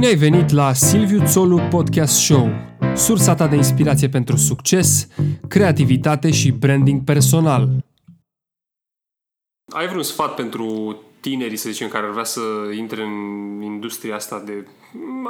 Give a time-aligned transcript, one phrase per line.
[0.00, 2.50] Bine ai venit la Silviu Țolu Podcast Show,
[2.94, 5.08] sursa ta de inspirație pentru succes,
[5.48, 7.68] creativitate și branding personal.
[9.72, 12.40] Ai vreun sfat pentru tinerii, să zicem, care ar vrea să
[12.76, 14.66] intre în industria asta de,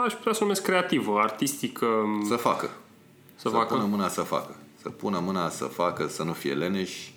[0.07, 1.87] aș putea să o numesc creativă, artistică?
[2.29, 2.71] Să facă.
[3.37, 3.75] Să, Să facă?
[3.75, 4.57] pună mâna să facă.
[4.83, 7.15] Să pună mâna să facă, să nu fie leneși.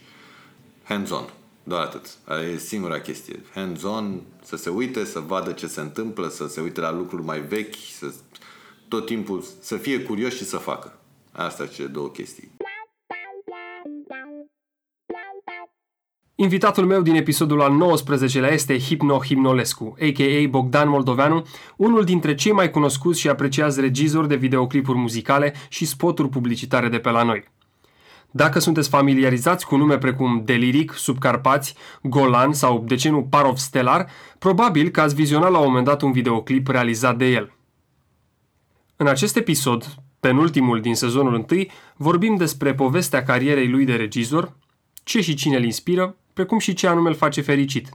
[0.83, 1.25] Hands-on.
[1.63, 2.17] Doar atât.
[2.25, 3.39] Aia e singura chestie.
[3.53, 7.39] Hands-on, să se uite, să vadă ce se întâmplă, să se uite la lucruri mai
[7.39, 8.13] vechi, să
[8.87, 10.99] tot timpul să fie curios și să facă.
[11.31, 12.51] Asta cele două chestii.
[16.36, 20.47] Invitatul meu din episodul al 19-lea este Hipno Himnolescu, a.k.a.
[20.50, 21.45] Bogdan Moldoveanu,
[21.77, 27.00] unul dintre cei mai cunoscuți și apreciați regizori de videoclipuri muzicale și spoturi publicitare de
[27.00, 27.43] pe la noi.
[28.36, 34.09] Dacă sunteți familiarizați cu nume precum Deliric, Subcarpați, Golan sau, de ce nu, Parov Stellar,
[34.39, 37.54] probabil că ați vizionat la un moment dat un videoclip realizat de el.
[38.95, 44.54] În acest episod, penultimul din sezonul 1, vorbim despre povestea carierei lui de regizor,
[45.04, 47.89] ce și cine îl inspiră, precum și ce anume îl face fericit.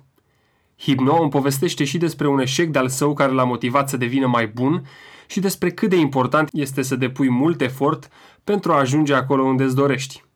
[0.78, 4.46] Hipno îmi povestește și despre un eșec de-al său care l-a motivat să devină mai
[4.46, 4.86] bun
[5.26, 8.08] și despre cât de important este să depui mult efort
[8.44, 10.26] pentru a ajunge acolo unde îți dorești.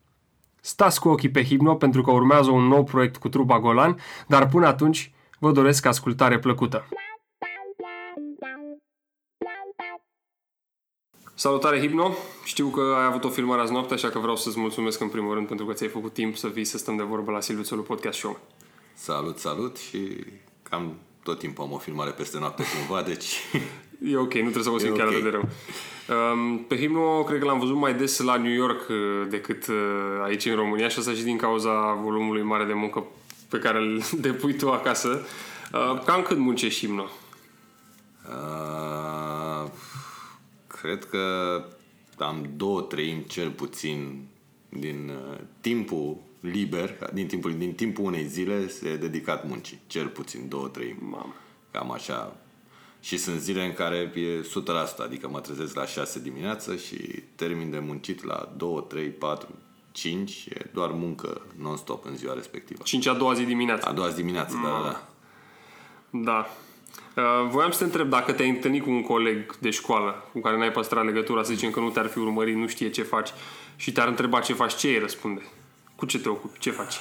[0.65, 4.47] Stați cu ochii pe Hipno pentru că urmează un nou proiect cu trupa Golan, dar
[4.47, 6.87] până atunci vă doresc ascultare plăcută.
[11.33, 12.11] Salutare Hipno!
[12.43, 15.33] Știu că ai avut o filmare azi noapte, așa că vreau să-ți mulțumesc în primul
[15.33, 17.81] rând pentru că ți-ai făcut timp să vii să stăm de vorbă la Silviu Țelu
[17.81, 18.39] Podcast Show.
[18.93, 20.23] Salut, salut și
[20.63, 23.35] cam tot timpul am o filmare peste noapte cumva, deci
[24.03, 25.13] E ok, nu trebuie să o simt E chiar ok.
[25.13, 25.49] atât de rău.
[26.33, 29.75] Um, pe Himno cred că l-am văzut mai des la New York uh, decât uh,
[30.23, 33.05] aici în România și asta și din cauza volumului mare de muncă
[33.49, 35.25] pe care îl depui tu acasă.
[35.73, 37.09] Uh, cam cât muncești Himno?
[38.29, 39.69] Uh,
[40.67, 41.19] cred că
[42.17, 44.27] am două treimi cel puțin
[44.69, 49.79] din uh, timpul liber, din timpul, din timpul unei zile se dedicat muncii.
[49.87, 50.97] Cel puțin două treimi.
[51.01, 51.35] Mamă.
[51.71, 52.35] Cam așa.
[53.03, 54.45] Și sunt zile în care e 100%,
[55.03, 56.95] adică mă trezesc la 6 dimineață și
[57.35, 59.47] termin de muncit la 2, 3, 4,
[59.91, 60.45] 5.
[60.45, 62.83] E doar muncă non-stop în ziua respectivă.
[62.83, 63.89] 5 a doua zi dimineața.
[63.89, 65.07] A doua zi dimineață, da, da, da.
[66.09, 66.47] Da.
[67.21, 70.57] Uh, voiam să te întreb dacă te-ai întâlnit cu un coleg de școală cu care
[70.57, 73.29] n-ai păstrat legătura, să zicem că nu te-ar fi urmărit, nu știe ce faci
[73.75, 75.41] și te-ar întreba ce faci, ce îi răspunde?
[75.95, 76.59] Cu ce te ocupi?
[76.59, 76.95] Ce faci?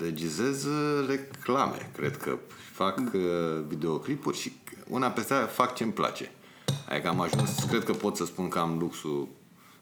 [0.00, 2.38] Regizez uh, reclame, cred că
[2.72, 3.22] fac uh,
[3.68, 4.52] videoclipuri și
[4.88, 6.30] una peste aia fac ce-mi place.
[6.88, 9.28] Adică am ajuns, cred că pot să spun că am luxul,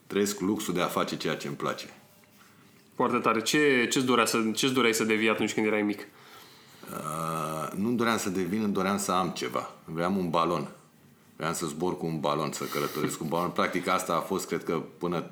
[0.07, 1.93] trăiesc luxul de a face ceea ce îmi place.
[2.95, 3.41] Foarte tare.
[3.41, 5.99] Ce, ce-ți, dorea să, ce-ți doreai să devii atunci când erai mic?
[6.91, 9.71] Uh, nu doream să devin, îmi doream să am ceva.
[9.85, 10.67] Vreau un balon.
[11.35, 13.49] Vreau să zbor cu un balon, să călătoresc cu un balon.
[13.49, 15.29] Practic asta a fost, cred că, până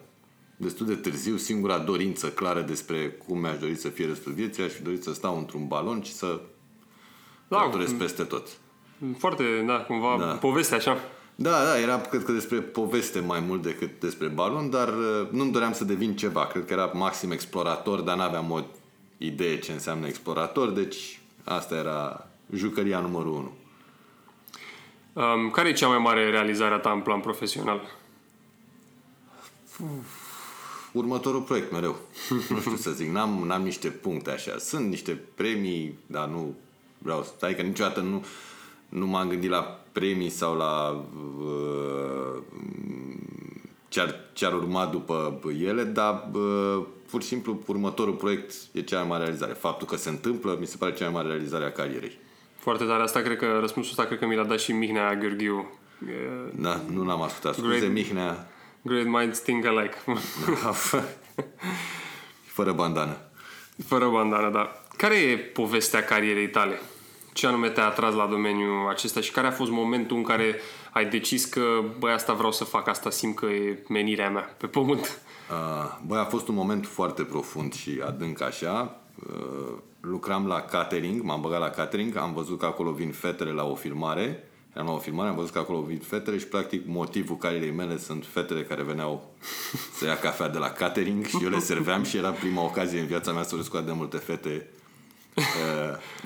[0.64, 4.64] destul de târziu, singura dorință clară despre cum mi-aș dori să fie restul vieții.
[4.64, 6.40] Aș fi dorit să stau într-un balon și să
[7.48, 8.48] Da, călătoresc peste tot.
[9.18, 10.26] Foarte, da, cumva, Da.
[10.26, 10.98] poveste așa.
[11.36, 15.52] Da, da, era cred că despre poveste mai mult decât despre balon, dar uh, nu-mi
[15.52, 16.48] doream să devin ceva.
[16.48, 18.60] Cred că era maxim explorator, dar n-aveam o
[19.18, 23.52] idee ce înseamnă explorator, deci asta era jucăria numărul unu.
[25.14, 27.82] Um, care e cea mai mare realizare a ta în plan profesional?
[30.94, 31.96] Următorul proiect mereu.
[32.50, 34.58] Nu știu să zic, n-am, n-am niște puncte așa.
[34.58, 36.56] Sunt niște premii, dar nu
[36.98, 37.46] vreau să...
[37.46, 38.26] Adică niciodată nu,
[38.90, 41.04] nu m-am gândit la premii sau la
[41.40, 42.42] uh,
[43.88, 48.82] ce, ar, ce ar urma după ele, dar uh, pur și simplu următorul proiect e
[48.82, 49.54] cea mai mare realizare.
[49.54, 52.18] Faptul că se întâmplă mi se pare cea mai mare realizare a carierei.
[52.56, 53.04] Foarte tare.
[53.04, 55.72] Asta cred că, răspunsul ăsta cred că mi l-a dat și Mihnea Gheorghiu.
[56.08, 57.54] E, Da, nu l-am ascultat.
[57.54, 57.92] Scuze, Great.
[57.94, 58.48] Mihnea,
[58.86, 59.96] Great minds think alike.
[62.56, 63.18] fără bandană.
[63.86, 64.84] Fără bandana, da.
[64.98, 66.80] Care e povestea carierei tale?
[67.34, 70.60] Ce anume te-a atras la domeniul acesta și care a fost momentul în care
[70.92, 74.68] ai decis că, băi, asta vreau să fac, asta simt că e menirea mea pe
[74.68, 75.22] pământ?
[75.50, 79.02] Uh, Băi, a fost un moment foarte profund și adânc așa.
[79.30, 83.64] Uh, Lucram la catering, m-am băgat la catering, am văzut că acolo vin fetele la
[83.64, 84.48] o filmare.
[84.74, 87.98] Eram la o filmare, am văzut că acolo vin fetele și practic motivul carierei mele
[87.98, 89.34] sunt fetele care veneau
[89.98, 93.06] să ia cafea de la catering și eu le serveam și era prima ocazie în
[93.06, 94.70] viața mea să vorbesc cu atât de multe fete
[95.36, 95.44] uh,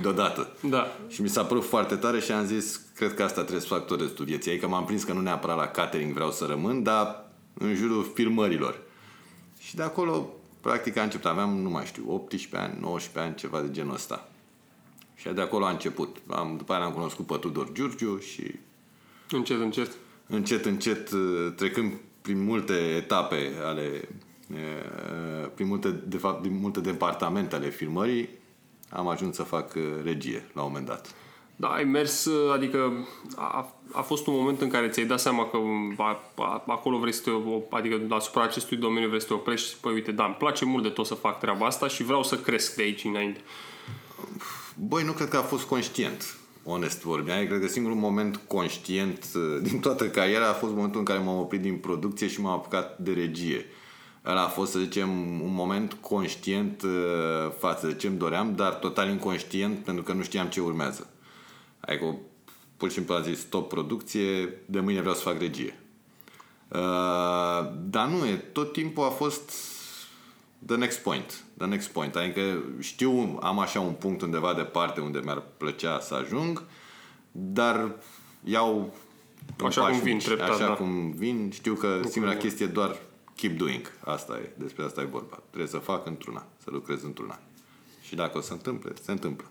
[0.01, 0.55] deodată.
[0.61, 0.87] Da.
[1.07, 3.85] Și mi s-a părut foarte tare și am zis, cred că asta trebuie să fac
[3.85, 4.51] tot restul vieții.
[4.51, 8.79] Adică m-am prins că nu neapărat la catering vreau să rămân, dar în jurul filmărilor.
[9.59, 11.25] Și de acolo, practic, a început.
[11.25, 14.27] Aveam, nu mai știu, 18 ani, 19 ani, ceva de genul ăsta.
[15.17, 16.17] Și de acolo a început.
[16.27, 18.53] Am, după aia l-am cunoscut pe Tudor Giurgiu și
[19.31, 19.91] Încet, încet.
[20.27, 24.07] Încet, încet, uh, trecând prin multe etape ale
[24.51, 28.29] uh, prin multe, de fapt, din multe departamente ale filmării,
[28.89, 31.15] am ajuns să fac uh, regie la un moment dat.
[31.55, 35.57] Da, ai mers, adică a, a fost un moment în care ți-ai dat seama că
[35.97, 37.31] a, a, acolo vrei să te,
[37.69, 40.83] adică asupra acestui domeniu vrei să te oprești și păi uite, da, îmi place mult
[40.83, 43.39] de tot să fac treaba asta și vreau să cresc de aici înainte.
[44.79, 47.47] Băi, nu cred că a fost conștient, onest vorbind.
[47.47, 51.39] Cred că singurul moment conștient uh, din toată cariera a fost momentul în care m-am
[51.39, 53.65] oprit din producție și m-am apucat de regie.
[54.25, 55.09] Ăla a fost, să zicem,
[55.41, 60.23] un moment conștient uh, față de ce îmi doream, dar total inconștient pentru că nu
[60.23, 61.09] știam ce urmează.
[61.79, 62.15] Adică
[62.77, 65.79] pur și simplu a zis stop producție, de mâine vreau să fac regie.
[66.67, 69.51] Uh, dar nu, e, tot timpul a fost
[70.65, 71.43] the next point.
[71.57, 72.15] The next point.
[72.15, 76.63] Adică știu, am așa un punct undeva departe unde mi-ar plăcea să ajung,
[77.31, 77.95] dar
[78.43, 78.95] iau
[79.65, 80.23] Așa cum vin, mici.
[80.25, 80.73] treptat, Așa da.
[80.73, 82.43] cum vin, știu că Lucruri singura bune.
[82.43, 82.97] chestie e doar
[83.35, 83.91] keep doing.
[84.05, 85.39] Asta e, despre asta e vorba.
[85.47, 87.39] Trebuie să fac într-una, să lucrez într-una.
[88.01, 89.47] Și dacă o să întâmple, se întâmplă.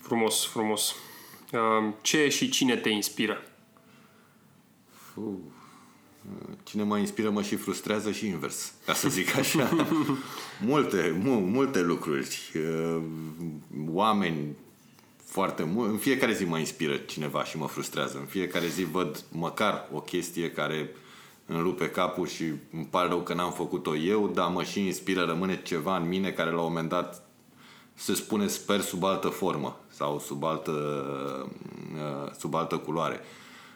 [0.00, 0.94] Frumos, frumos.
[1.52, 3.42] Uh, Ce și cine te inspiră?
[6.62, 9.70] Cine mă inspiră mă și frustrează și invers, ca să zic așa.
[10.66, 12.38] multe, mu- multe lucruri.
[12.54, 13.02] Uh,
[13.88, 14.56] Oameni
[15.24, 15.90] foarte mult.
[15.90, 18.18] În fiecare zi mă inspiră cineva și mă frustrează.
[18.18, 20.90] În fiecare zi văd măcar o chestie care
[21.46, 25.24] îmi rupe capul și îmi pare rău că n-am făcut-o eu, dar mă și inspiră,
[25.24, 27.26] rămâne ceva în mine care la un moment dat
[27.94, 30.72] se spune sper sub altă formă sau sub altă,
[31.94, 33.20] uh, sub altă culoare.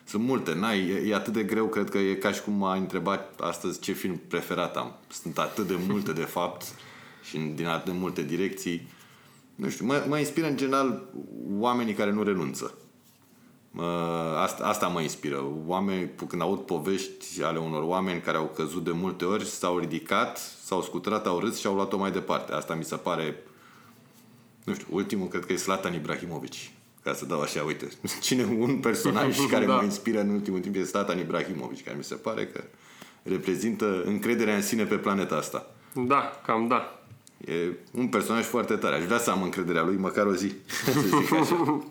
[0.06, 2.74] Sunt multe, n-ai, e, e atât de greu, cred că e ca și cum m-a
[2.74, 4.96] întrebat astăzi ce film preferat am.
[5.08, 6.64] Sunt atât de multe, de fapt,
[7.22, 8.88] și din atât de multe direcții.
[9.54, 11.02] Nu știu, mă, mă inspiră în general
[11.58, 12.74] oamenii care nu renunță.
[13.70, 13.84] Mă,
[14.38, 15.44] asta, asta mă inspiră.
[15.66, 20.38] Oameni, când aud povești ale unor oameni care au căzut de multe ori, s-au ridicat,
[20.64, 22.52] s-au scuturat, au râs și au luat-o mai departe.
[22.52, 23.36] Asta mi se pare
[24.66, 26.52] nu știu, ultimul cred că e Zlatan Ibrahimovic.
[27.06, 27.88] Ca să dau așa, uite,
[28.20, 29.74] cine un personaj care Da.
[29.76, 32.64] mă inspiră în ultimul timp e Zlatan Ibrahimovic, care mi se pare că
[33.22, 35.70] reprezintă încrederea în sine pe planeta asta.
[35.92, 37.00] Da, cam da.
[37.46, 37.52] E
[37.90, 38.96] un personaj foarte tare.
[38.96, 40.52] Aș vrea să am încrederea lui măcar o zi,
[40.84, 41.84] să zic așa.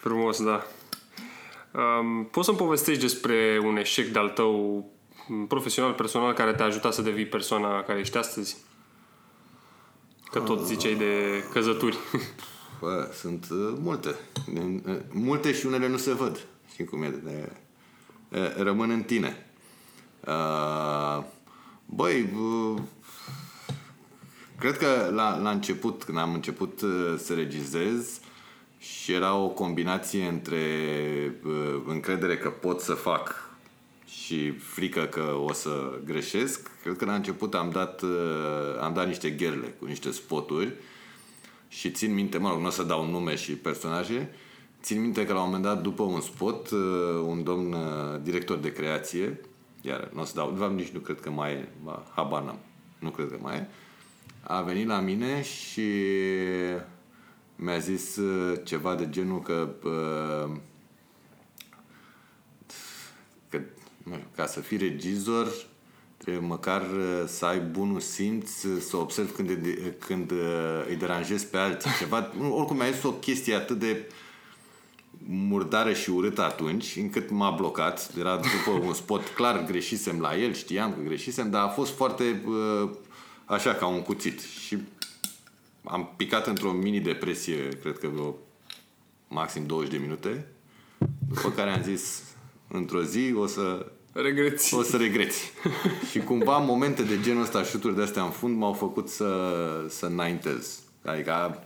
[0.00, 0.66] Frumos, da.
[1.72, 4.84] Um, poți să-mi povestești despre un eșec de-al tău
[5.28, 8.56] m, profesional, personal, care te-a ajutat să devii persoana care ești astăzi?
[10.30, 11.98] Că tot ziceai de căzături.
[12.80, 14.14] Bă, sunt uh, multe.
[14.54, 16.46] Uh, multe și unele nu se văd.
[16.72, 17.08] Știi cum e?
[17.08, 17.52] De,
[18.28, 19.46] uh, rămân în tine.
[20.26, 21.24] Uh,
[21.86, 22.78] băi, uh,
[24.58, 28.20] cred că la, la început, când am început uh, să regizez,
[28.78, 30.64] și era o combinație între
[31.44, 33.50] uh, încredere că pot să fac
[34.06, 36.70] și frică că o să greșesc.
[36.82, 40.72] Cred că la început am dat, uh, am dat niște gherle cu niște spoturi
[41.70, 44.30] și țin minte, mă rog, nu o să dau nume și personaje,
[44.82, 46.80] țin minte că la un moment dat, după un spot, uh,
[47.26, 49.40] un domn uh, director de creație,
[49.80, 52.42] iar nu o să dau, de fapt nici nu cred că mai e, ba, habar
[52.42, 52.58] n-am,
[52.98, 53.66] nu cred că mai e,
[54.40, 55.90] a venit la mine și
[57.56, 60.56] mi-a zis uh, ceva de genul că uh,
[63.48, 63.60] că
[64.04, 65.48] nu știu, ca să fii regizor
[66.22, 70.96] trebuie măcar uh, să ai bunul simț uh, să observi când, de, când uh, îi
[70.96, 71.90] deranjezi pe alții.
[71.98, 74.08] Ceva, nu, oricum mi-a zis o chestie atât de
[75.26, 78.10] murdară și urâtă atunci, încât m-a blocat.
[78.18, 82.42] Era după un spot clar, greșisem la el, știam că greșisem, dar a fost foarte
[82.46, 82.90] uh,
[83.44, 84.40] așa, ca un cuțit.
[84.40, 84.78] Și
[85.84, 88.36] am picat într-o mini-depresie, cred că vreo
[89.28, 90.46] maxim 20 de minute,
[91.28, 92.22] după care am zis,
[92.68, 94.74] într-o zi o să Regreți.
[94.74, 95.52] o să regreți.
[96.10, 99.46] și cumva momente de genul ăsta, șuturi de astea în fund, m-au făcut să,
[99.88, 100.80] să înaintez.
[101.04, 101.64] Adică,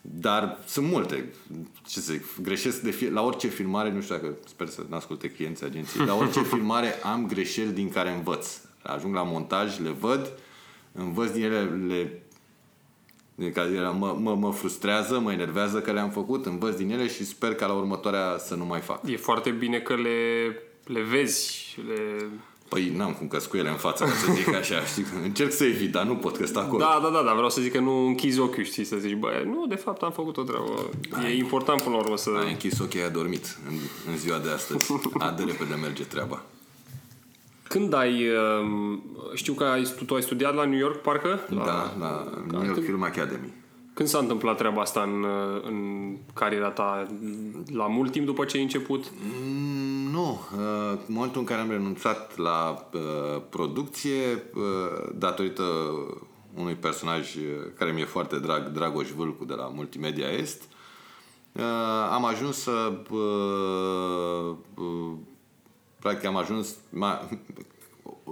[0.00, 1.32] dar sunt multe.
[1.86, 4.96] Ce să zic, greșesc de fie, la orice filmare, nu știu dacă, sper să nu
[4.96, 8.58] asculte clienții agenției, la orice filmare am greșeli din care învăț.
[8.82, 10.32] Ajung la montaj, le văd,
[10.92, 12.20] învăț din ele, le
[13.34, 17.08] din care ele mă, mă, mă frustrează, mă enervează că le-am făcut, învăț din ele
[17.08, 19.00] și sper ca la următoarea să nu mai fac.
[19.08, 20.10] E foarte bine că le,
[20.86, 22.28] le vezi, le...
[22.68, 25.04] Păi n-am cum că cu ele în față, ca să zic așa, știi?
[25.22, 26.78] Încerc să evit, dar nu pot, că sunt acolo.
[26.78, 29.42] Da, da, da, da, vreau să zic că nu închizi ochiul, știi, să zici, bă,
[29.44, 30.90] nu, de fapt am făcut o treabă.
[31.24, 32.30] E important până la urmă să...
[32.44, 33.74] Ai închis ochii, ai adormit în,
[34.10, 34.92] în ziua de astăzi.
[35.18, 36.42] Atât de repede merge treaba.
[37.68, 38.28] Când ai,
[38.60, 39.02] um,
[39.34, 41.40] știu că ai, tu, tu ai studiat la New York, parcă?
[41.48, 43.52] La, Da, la New York Film Academy.
[43.96, 47.06] Când s-a întâmplat treaba asta în, uh, în cariera ta?
[47.72, 49.04] La mult timp după ce ai început?
[49.22, 50.40] Mm, nu.
[50.56, 55.62] Uh, în momentul în care am renunțat la uh, producție, uh, datorită
[56.54, 57.42] unui personaj uh,
[57.78, 60.62] care mi-e foarte drag, Dragoș Vâlcu de la Multimedia Est,
[61.52, 61.62] uh,
[62.10, 65.12] am ajuns să uh, uh,
[65.98, 67.28] practic am ajuns ma,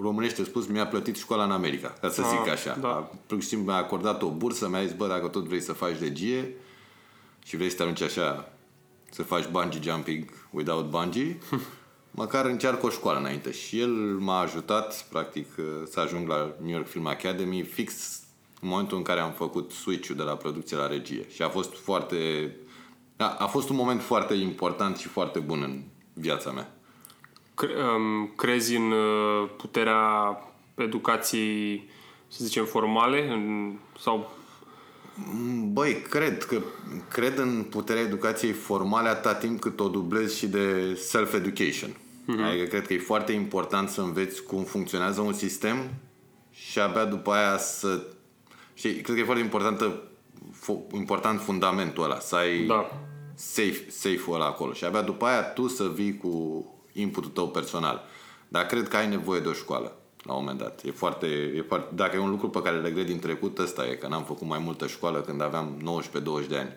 [0.01, 2.79] românește spus, mi-a plătit școala în America, ca să ah, zic așa.
[2.81, 3.11] Da.
[3.27, 5.99] Pur și simplu mi-a acordat o bursă, mi-a zis, bă, dacă tot vrei să faci
[5.99, 6.55] regie
[7.45, 8.53] și vrei să te arunci așa,
[9.11, 11.39] să faci bungee jumping without bungee,
[12.11, 13.53] măcar încearcă o școală înainte.
[13.53, 15.55] Și el m-a ajutat, practic,
[15.91, 18.21] să ajung la New York Film Academy fix
[18.61, 21.27] în momentul în care am făcut switch-ul de la producție la regie.
[21.29, 22.51] Și a fost foarte...
[23.17, 25.83] A, a fost un moment foarte important și foarte bun în
[26.13, 26.74] viața mea.
[27.63, 30.39] Um, crezi în uh, puterea
[30.75, 31.89] educației,
[32.29, 33.33] să zicem, formale?
[33.33, 34.31] În, sau
[35.73, 36.63] Băi, cred că
[37.09, 41.91] cred în puterea educației formale atâta timp cât o dublezi și de self-education.
[41.91, 42.45] Uh-huh.
[42.49, 45.77] Adică cred că e foarte important să înveți cum funcționează un sistem
[46.51, 48.03] și abia după aia să...
[48.75, 50.03] Și cred că e foarte importantă,
[50.93, 52.91] important fundamentul ăla, să ai da.
[53.35, 54.73] safe, safe-ul ăla acolo.
[54.73, 56.65] Și abia după aia tu să vii cu
[56.95, 58.05] inputul tău personal.
[58.49, 60.85] Dar cred că ai nevoie de o școală la un moment dat.
[60.85, 63.95] E foarte, e foarte, dacă e un lucru pe care regret din trecut, ăsta e,
[63.95, 66.01] că n-am făcut mai multă școală când aveam
[66.45, 66.73] 19-20 de ani.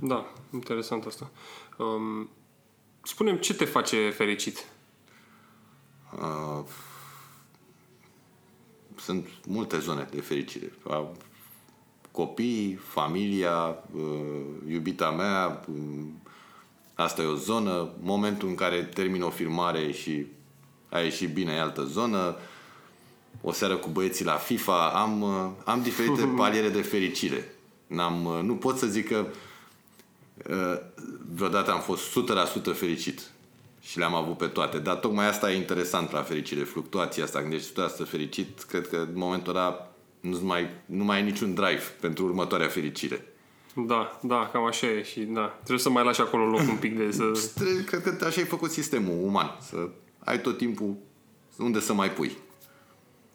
[0.00, 1.30] Da, interesant asta.
[1.76, 2.30] Um,
[3.02, 4.66] spunem ce te face fericit?
[6.14, 6.64] Uh,
[8.96, 10.72] sunt multe zone de fericire.
[12.10, 15.64] Copii, familia, uh, iubita mea,
[17.00, 20.26] Asta e o zonă, momentul în care termin o filmare și
[20.88, 22.36] a ieșit bine, e altă zonă,
[23.40, 25.24] o seară cu băieții la FIFA, am,
[25.64, 27.54] am diferite paliere de fericire.
[27.86, 29.26] N-am, nu pot să zic că
[30.50, 30.80] uh,
[31.34, 32.02] vreodată am fost
[32.72, 33.30] 100% fericit
[33.80, 34.78] și le-am avut pe toate.
[34.78, 37.40] Dar tocmai asta e interesant la fericire, fluctuația asta.
[37.40, 37.72] Când ești
[38.04, 42.24] 100% fericit, cred că în momentul ăla nu mai, nu mai ai niciun drive pentru
[42.24, 43.24] următoarea fericire.
[43.74, 45.46] Da, da, cam așa e și da.
[45.46, 47.50] Trebuie să mai lași acolo loc un pic de să...
[47.86, 49.88] Cred că așa ai făcut sistemul uman, să
[50.24, 50.96] ai tot timpul
[51.58, 52.36] unde să mai pui.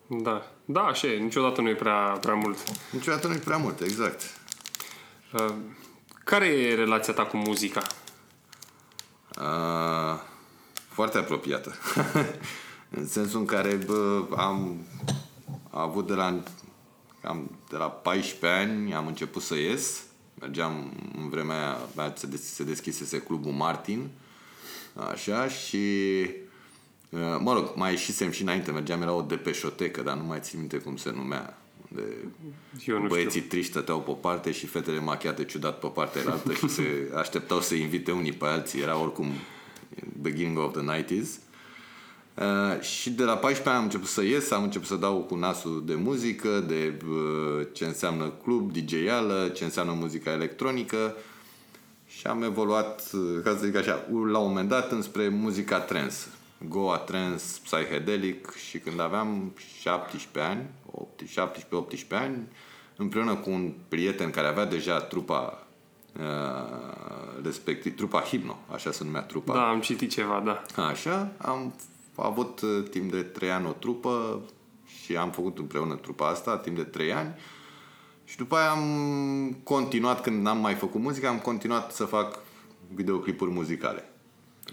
[0.07, 2.57] Da, da, așa e, niciodată nu e prea, prea mult.
[2.91, 4.21] Niciodată nu e prea mult, exact.
[5.33, 5.53] Uh,
[6.23, 7.81] care e relația ta cu muzica?
[9.39, 10.19] Uh,
[10.87, 11.73] foarte apropiată.
[12.97, 14.85] în sensul în care bă, am
[15.69, 16.43] avut de la,
[17.21, 20.04] am, de la 14 ani am început să ies
[20.45, 24.07] Mergeam în vremea aia, se, des- se deschisese clubul Martin,
[25.11, 25.77] așa, și
[27.09, 30.59] uh, mă rog, mai ieșisem și înainte, mergeam, era o depeșotecă, dar nu mai țin
[30.59, 31.57] minte cum se numea.
[31.87, 32.01] De
[32.85, 33.49] Eu nu băieții știu.
[33.51, 36.83] triști stăteau pe o parte și fetele machiate ciudat pe partea altă și se
[37.21, 38.81] așteptau să invite unii pe alții.
[38.81, 39.27] Era oricum
[40.21, 41.27] beginning of the 90s.
[42.35, 45.35] Uh, și de la 14 ani am început să ies, am început să dau cu
[45.35, 51.15] nasul de muzică, de uh, ce înseamnă club, DJ-ală, ce înseamnă muzica electronică
[52.07, 56.15] și am evoluat, uh, ca să zic așa, la un moment dat înspre muzica trance,
[56.69, 60.69] Goa trance, psychedelic și când aveam 17 ani,
[61.25, 62.47] 17-18 ani,
[62.95, 65.67] împreună cu un prieten care avea deja trupa
[66.19, 69.53] uh, respectiv, trupa Hipno, așa se numea trupa.
[69.53, 70.83] Da, am citit ceva, da.
[70.83, 71.73] Așa, am
[72.21, 74.41] a avut uh, timp de 3 ani o trupă
[74.85, 77.35] și am făcut împreună trupa asta timp de 3 ani.
[78.25, 82.39] Și după aia am continuat, când n-am mai făcut muzică, am continuat să fac
[82.93, 84.09] videoclipuri muzicale.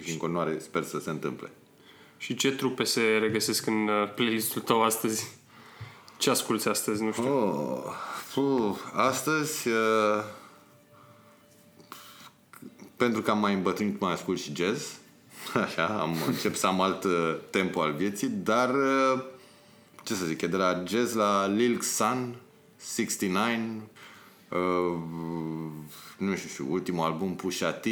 [0.02, 1.50] Și în continuare sper să se întâmple.
[2.16, 5.38] Și ce trupe se regăsesc în uh, playlistul tău astăzi?
[6.18, 7.02] Ce asculti astăzi?
[7.02, 7.38] Nu știu.
[7.38, 7.82] Oh,
[8.34, 10.24] puh, astăzi, uh,
[12.96, 15.00] pentru că am mai îmbătrânit, mai ascult și jazz.
[15.64, 19.22] Așa, am încep să am alt uh, tempo al vieții, dar uh,
[20.02, 22.34] ce să zic, e de la jazz la Lil Xan,
[22.94, 23.46] 69,
[24.48, 24.58] uh,
[26.18, 27.86] nu știu, ultimul album Pusha T,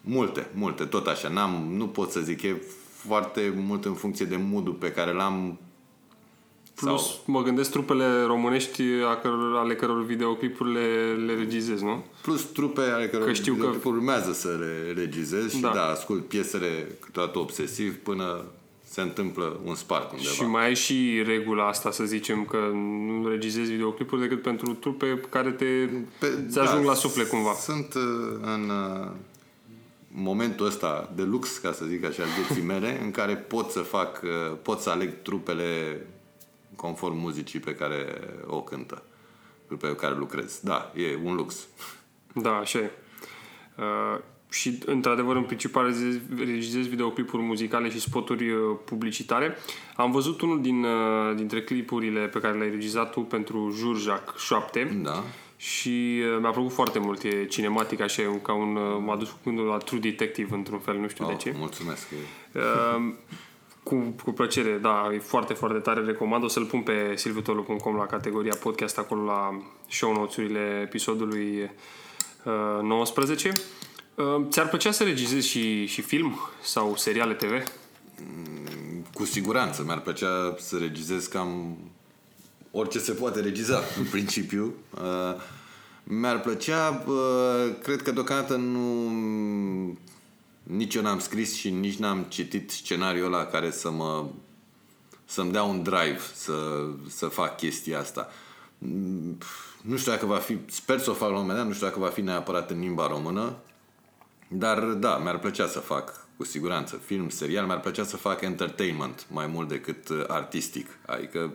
[0.00, 2.62] multe, multe, tot așa, n-am, nu pot să zic, e
[2.94, 5.58] foarte mult în funcție de modul pe care l-am
[6.84, 7.22] Plus, sau...
[7.26, 12.04] mă gândesc trupele românești a căror, ale căror videoclipuri le, le regizez, nu?
[12.22, 15.72] Plus trupe ale căror că știu că urmează să le regizez și da.
[15.74, 18.44] da, ascult piesele câteodată obsesiv până
[18.92, 20.30] se întâmplă un spart undeva.
[20.30, 25.20] Și mai ai și regula asta, să zicem, că nu regizezi videoclipuri decât pentru trupe
[25.30, 25.64] care te
[26.18, 27.52] Pe, ți ajung da, la suflet cumva.
[27.52, 28.02] Sunt uh,
[28.42, 29.08] în uh,
[30.08, 33.78] momentul ăsta de lux, ca să zic așa, al vieții mele, în care pot să
[33.78, 36.00] fac, uh, pot să aleg trupele
[36.76, 39.02] conform muzicii pe care o cântă.
[39.80, 40.60] pe care lucrez.
[40.62, 41.66] Da, e un lux.
[42.34, 42.90] Da, așa e.
[43.78, 44.18] Uh,
[44.50, 49.56] și, într-adevăr, în principal regizez, regizez videoclipuri muzicale și spoturi uh, publicitare.
[49.96, 54.98] Am văzut unul din, uh, dintre clipurile pe care le-ai regizat tu pentru Jurjac 7
[55.02, 55.22] Da.
[55.56, 57.22] și uh, mi-a plăcut foarte mult.
[57.22, 58.76] E cinematic, așa, e un- ca un...
[58.76, 61.54] uh, M-a dus cu gândul la True Detective, într-un fel, nu știu Oh, de ce.
[61.58, 62.10] mulțumesc.
[62.10, 63.12] E- Uh,
[63.82, 66.44] cu, cu plăcere, da, e foarte, foarte tare, recomand.
[66.44, 71.70] O să-l pun pe silvitolu.com la categoria podcast, acolo la show notes-urile episodului
[72.44, 73.52] uh, 19.
[74.14, 77.62] Uh, ți-ar plăcea să regizezi și, și film sau seriale TV?
[79.14, 79.82] Cu siguranță.
[79.82, 81.76] Mi-ar plăcea să regizez cam
[82.72, 84.74] orice se poate regiza, în principiu.
[84.94, 85.40] Uh,
[86.04, 89.98] Mi-ar plăcea, uh, cred că deocamdată nu...
[90.62, 94.24] Nici eu n-am scris și nici n-am citit scenariul ăla care să mă
[95.24, 98.28] să-mi dea un drive să, să fac chestia asta.
[98.78, 99.38] Mm,
[99.82, 101.86] Nu știu dacă va fi, sper să o fac la un moment dat, nu știu
[101.86, 103.56] dacă va fi neapărat în limba română,
[104.48, 109.26] dar da, mi-ar plăcea să fac cu siguranță film, serial, mi-ar plăcea să fac entertainment
[109.30, 110.88] mai mult decât uh, artistic.
[111.06, 111.52] Adică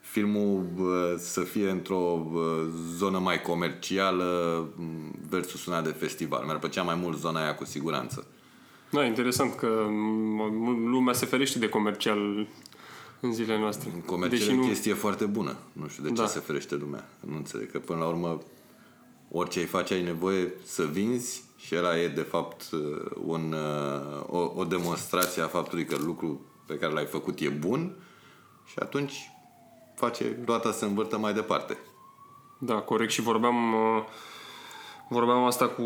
[0.00, 6.44] filmul uh, să fie într-o uh, zonă mai comercială mm, versus una de festival.
[6.44, 8.26] Mi-ar plăcea mai mult zona aia cu siguranță.
[8.90, 12.46] Da, interesant că m- lumea se ferește de comercial
[13.20, 13.90] în zilele noastre.
[14.06, 14.62] Comercial Deși e nu...
[14.62, 15.56] o chestie foarte bună.
[15.72, 16.26] Nu știu de ce Da.
[16.26, 17.08] se ferește lumea.
[17.20, 18.40] Nu înțeleg că până la urmă
[19.30, 22.80] orice ai face ai nevoie să vinzi și ăla e de fapt uh,
[23.24, 27.96] un, uh, o, o demonstrație a faptului că lucrul pe care l-ai făcut e bun
[28.66, 29.30] și atunci
[29.94, 31.76] face roata să se învârtă mai departe.
[32.58, 33.10] Da, corect.
[33.10, 34.02] Și vorbeam, uh,
[35.08, 35.82] vorbeam asta cu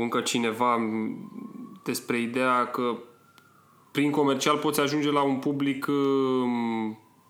[0.00, 1.30] încă cineva m,
[1.82, 2.96] despre ideea că
[3.90, 5.94] prin comercial poți ajunge la un public uh,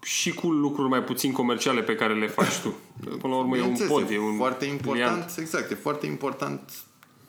[0.03, 2.75] și cu lucruri mai puțin comerciale pe care le faci tu.
[3.05, 5.35] Până la urmă e un Bineînțeles, pod, e un foarte important, client.
[5.39, 6.73] exact, e foarte important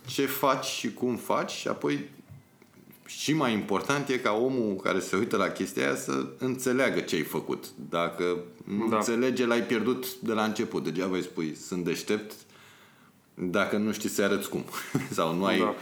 [0.05, 2.09] ce faci și cum faci și apoi
[3.05, 7.15] și mai important e ca omul care se uită la chestia aia să înțeleagă ce
[7.15, 7.65] ai făcut.
[7.89, 8.95] Dacă nu Da.
[8.95, 10.83] înțelege, l-ai pierdut de la început.
[10.83, 12.33] Degeaba îi spui, sunt deștept,
[13.33, 14.63] dacă nu știi să arăți cum.
[15.17, 15.75] sau nu ai Da.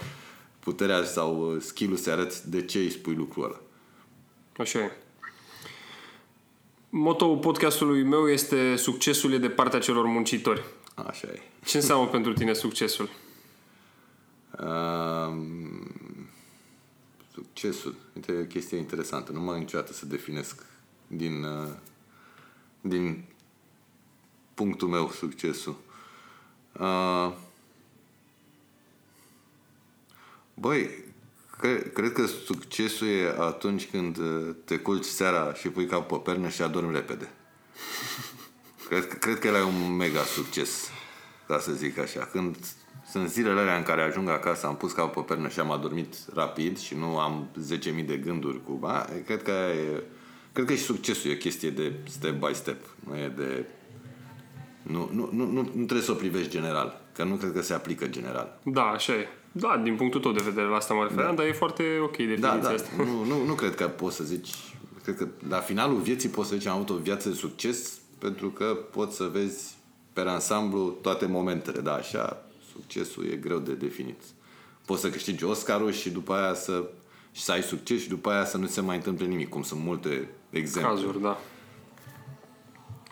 [0.60, 3.60] Puterea sau uh, skill-ul să arăți de ce îi spui lucrul ăla.
[4.56, 4.92] Așa e.
[6.90, 10.64] Motoul podcastului meu este succesul e de partea celor muncitori.
[10.94, 11.40] Așa e.
[11.64, 13.08] Ce înseamnă pentru tine succesul?
[14.58, 15.90] Um,
[17.32, 17.94] succesul.
[18.14, 19.32] Uite, e o chestie interesantă.
[19.32, 20.66] Nu mă niciodată să definesc
[21.06, 21.68] din, uh,
[22.80, 23.24] din
[24.54, 25.76] punctul meu succesul.
[26.80, 27.32] Uh,
[30.60, 30.90] băi,
[31.58, 36.30] cre- cred că succesul e atunci când uh, te culci seara și pui capul pe
[36.30, 37.30] pernă și adormi repede.
[38.88, 40.90] Cred, că- cred că ăla e un mega succes,
[41.46, 42.20] ca să zic așa.
[42.32, 42.56] Când
[43.10, 46.14] sunt zilele alea în care ajung acasă, am pus capul pe pernă și am adormit
[46.34, 47.48] rapid și nu am
[48.00, 48.86] 10.000 de gânduri cu...
[48.86, 50.02] A, cred că aia e,
[50.52, 52.84] cred că și succesul e o chestie de step by step.
[53.08, 53.66] Nu e de...
[54.82, 57.74] Nu, nu, nu, nu, nu trebuie să o privești general, că nu cred că se
[57.74, 58.60] aplică general.
[58.64, 59.28] Da, așa e.
[59.52, 62.48] Da, din punctul tău de vedere la asta mă refeream, dar e foarte ok definiția
[62.48, 62.88] Da, da, asta.
[62.96, 64.50] nu, nu, nu cred că poți să zici...
[65.02, 68.48] Cred că la finalul vieții poți să zici am avut o viață de succes pentru
[68.48, 69.74] că poți să vezi
[70.12, 71.80] pe ansamblu toate momentele.
[71.80, 74.22] Da, așa, succesul e greu de definit.
[74.86, 76.84] Poți să câștigi Oscarul și după aia să,
[77.32, 79.80] și să ai succes și după aia să nu se mai întâmple nimic, cum sunt
[79.82, 80.90] multe exemple.
[80.90, 81.38] Cazuri, da.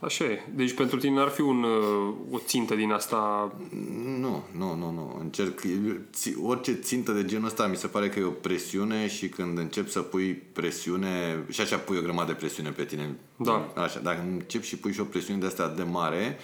[0.00, 0.42] Așa e.
[0.54, 3.52] Deci pentru tine ar fi un, uh, o țintă din asta...
[4.18, 5.16] Nu, nu, nu, nu.
[5.20, 5.60] Încerc,
[6.12, 9.58] ți- orice țintă de genul ăsta mi se pare că e o presiune și când
[9.58, 13.16] încep să pui presiune, și așa pui o grămadă de presiune pe tine.
[13.36, 13.68] Da.
[13.74, 16.38] Așa, dacă încep și pui și o presiune de asta de mare,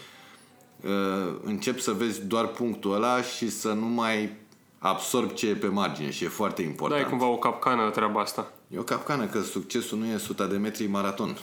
[0.84, 4.32] uh, încep să vezi doar punctul ăla și să nu mai
[4.78, 7.00] absorb ce e pe margine și e foarte Da, important.
[7.00, 8.52] e cumva o capcană treaba asta.
[8.68, 11.36] E o capcană că succesul nu e 100 de metri maraton.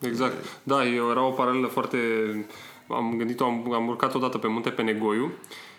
[0.00, 0.60] Exact.
[0.62, 1.98] Da, eu era o paralelă foarte...
[2.88, 5.32] Am gândit-o, am, am urcat odată pe munte pe Negoiu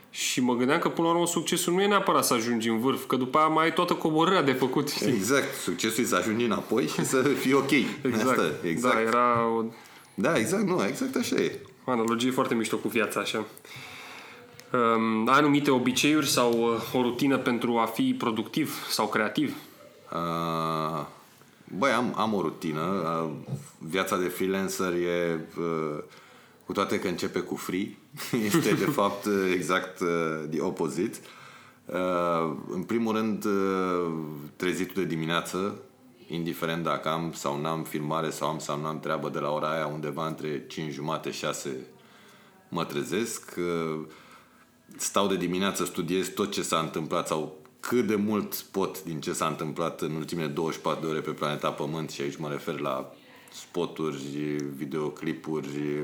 [0.10, 3.06] și mă gândeam că până la urmă succesul nu e neapărat să ajungi în vârf,
[3.06, 4.90] că după aia mai ai toată coborârea de făcut.
[4.90, 5.08] știi?
[5.08, 5.54] Exact.
[5.56, 7.72] Succesul e să ajungi înapoi și să fii ok.
[7.72, 8.30] Exact.
[8.30, 8.96] Asta, exact.
[8.96, 9.64] Da, era o
[10.14, 11.60] da, exact, nu, exact așa e.
[11.86, 13.46] analogie foarte mișto cu viața, așa.
[14.74, 19.56] Um, ai anumite obiceiuri sau uh, o rutină pentru a fi productiv sau creativ?
[20.14, 21.06] Uh,
[21.78, 22.82] Băi, am, am o rutină.
[22.82, 23.32] Uh,
[23.78, 26.04] Viața de freelancer e, uh,
[26.66, 27.98] cu toate că începe cu free,
[28.46, 30.08] este de fapt uh, exact uh,
[30.50, 31.18] the opposite.
[31.86, 34.12] Uh, În primul rând, uh,
[34.56, 35.82] trezitul de dimineață,
[36.28, 39.86] indiferent dacă am sau n-am filmare sau am sau n-am treabă de la ora aia
[39.86, 41.78] undeva între 5 jumate 6
[42.70, 44.00] mă trezesc, uh,
[44.98, 49.34] stau de dimineață, studiez tot ce s-a întâmplat sau cât de mult pot din ce
[49.34, 53.14] s-a întâmplat în ultimele 24 de ore pe planeta Pământ și aici mă refer la
[53.52, 54.18] spoturi,
[54.76, 56.04] videoclipuri,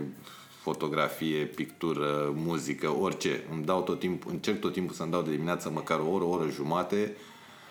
[0.61, 3.43] fotografie, pictură, muzică, orice.
[3.51, 6.29] Îmi dau tot timpul, încerc tot timpul să-mi dau de dimineață măcar o oră, o
[6.29, 7.15] oră jumate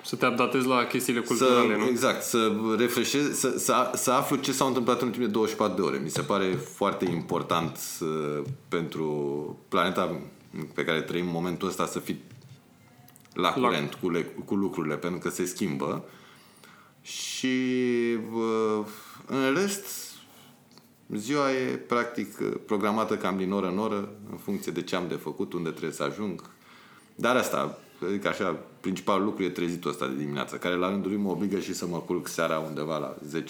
[0.07, 1.87] să te updatezi la chestiile culturale, să, nu?
[1.87, 6.01] Exact, să refreșez, să, să, să aflu ce s-a întâmplat în ultimele 24 de ore.
[6.03, 9.09] Mi se pare foarte important uh, pentru
[9.69, 10.21] planeta
[10.75, 12.21] pe care trăim în momentul ăsta să fii
[13.37, 13.99] la curent la...
[14.01, 16.05] Cu, le, cu lucrurile, pentru că se schimbă.
[17.03, 17.57] Și
[18.33, 18.87] uh,
[19.27, 19.87] în rest,
[21.15, 25.15] ziua e practic programată cam din oră în oră, în funcție de ce am de
[25.15, 26.51] făcut, unde trebuie să ajung.
[27.15, 31.21] Dar asta, adică așa, principalul lucru e trezitul ăsta de dimineață, care la rândul lui
[31.21, 33.43] mă obligă și să mă culc seara undeva la 10-11,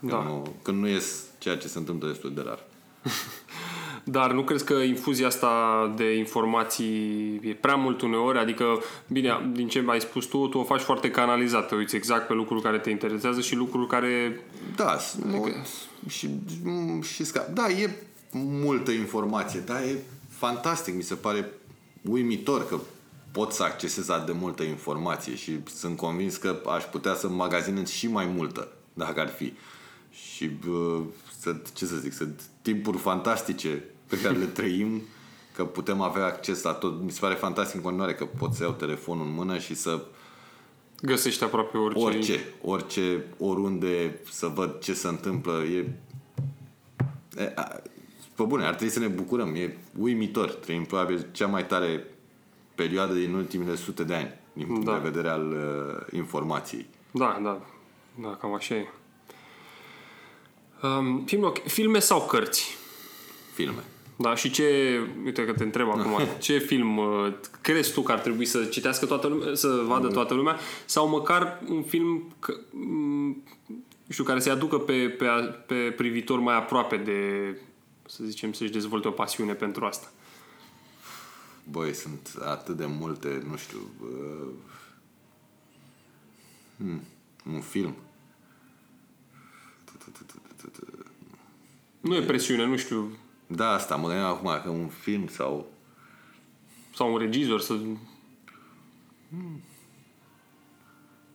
[0.00, 0.16] da.
[0.16, 2.58] când, nu, când nu ies ceea ce se întâmplă destul de rar.
[4.04, 8.38] Dar nu crezi că infuzia asta de informații e prea mult uneori?
[8.38, 8.64] Adică,
[9.06, 12.32] bine, din ce mai spus tu, tu o faci foarte canalizat, te uiți exact pe
[12.32, 14.40] lucruri care te interesează și lucruri care...
[14.76, 15.66] Da, adică...
[16.08, 16.28] și,
[17.02, 17.46] și scap.
[17.46, 17.90] Da, e
[18.40, 21.50] multă informație, dar e fantastic, mi se pare
[22.02, 22.78] uimitor că
[23.32, 27.88] pot să accesez atât de multă informație și sunt convins că aș putea să magazinez
[27.88, 29.52] și mai multă, dacă ar fi.
[30.10, 30.50] Și
[31.38, 33.84] să, ce să zic, sunt timpuri fantastice
[34.14, 35.02] pe care le trăim,
[35.54, 37.02] că putem avea acces la tot.
[37.02, 40.04] Mi se pare fantastic în continuare că pot să iau telefonul în mână și să
[41.02, 42.00] Găsești aproape orice.
[42.04, 45.62] Orice, orice, oriunde să văd ce se întâmplă.
[45.62, 45.86] E,
[47.36, 47.62] e a,
[48.34, 49.54] pe bune, ar trebui să ne bucurăm.
[49.54, 50.50] E uimitor.
[50.50, 52.04] Trăim probabil cea mai tare
[52.74, 54.92] perioadă din ultimele sute de ani, din punct da.
[54.92, 56.86] de vedere al uh, informației.
[57.10, 57.60] Da, da.
[58.22, 58.86] Da, cam așa e.
[60.82, 62.76] Um, film, filme sau cărți?
[63.54, 63.84] Filme.
[64.16, 68.18] Da, și ce, uite că te întreb acum, ce film uh, crezi tu că ar
[68.18, 73.42] trebui să citească toată lumea, să vadă toată lumea, sau măcar un film, că, mm,
[74.08, 75.26] știu, care să-i aducă pe, pe,
[75.66, 77.20] pe privitor mai aproape de,
[78.06, 80.12] să zicem, să-și dezvolte o pasiune pentru asta?
[81.70, 84.48] Băi, sunt atât de multe, nu știu, uh,
[86.76, 87.02] hmm,
[87.54, 87.94] un film.
[92.00, 93.18] Nu e presiune, nu știu.
[93.54, 95.66] Da, asta, mă gândeam acum că un film sau...
[96.94, 97.72] Sau un regizor să...
[99.28, 99.62] Hmm.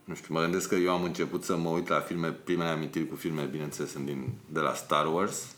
[0.04, 3.08] Nu știu, mă gândesc că eu am început să mă uit la filme, primele amintiri
[3.08, 5.56] cu filme, bineînțeles, sunt din, de la Star Wars,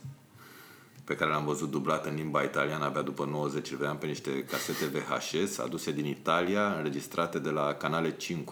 [1.03, 4.43] pe care l-am văzut dublat în limba italiană abia după 90, le vedeam pe niște
[4.43, 8.47] casete VHS aduse din Italia, înregistrate de la canale 5.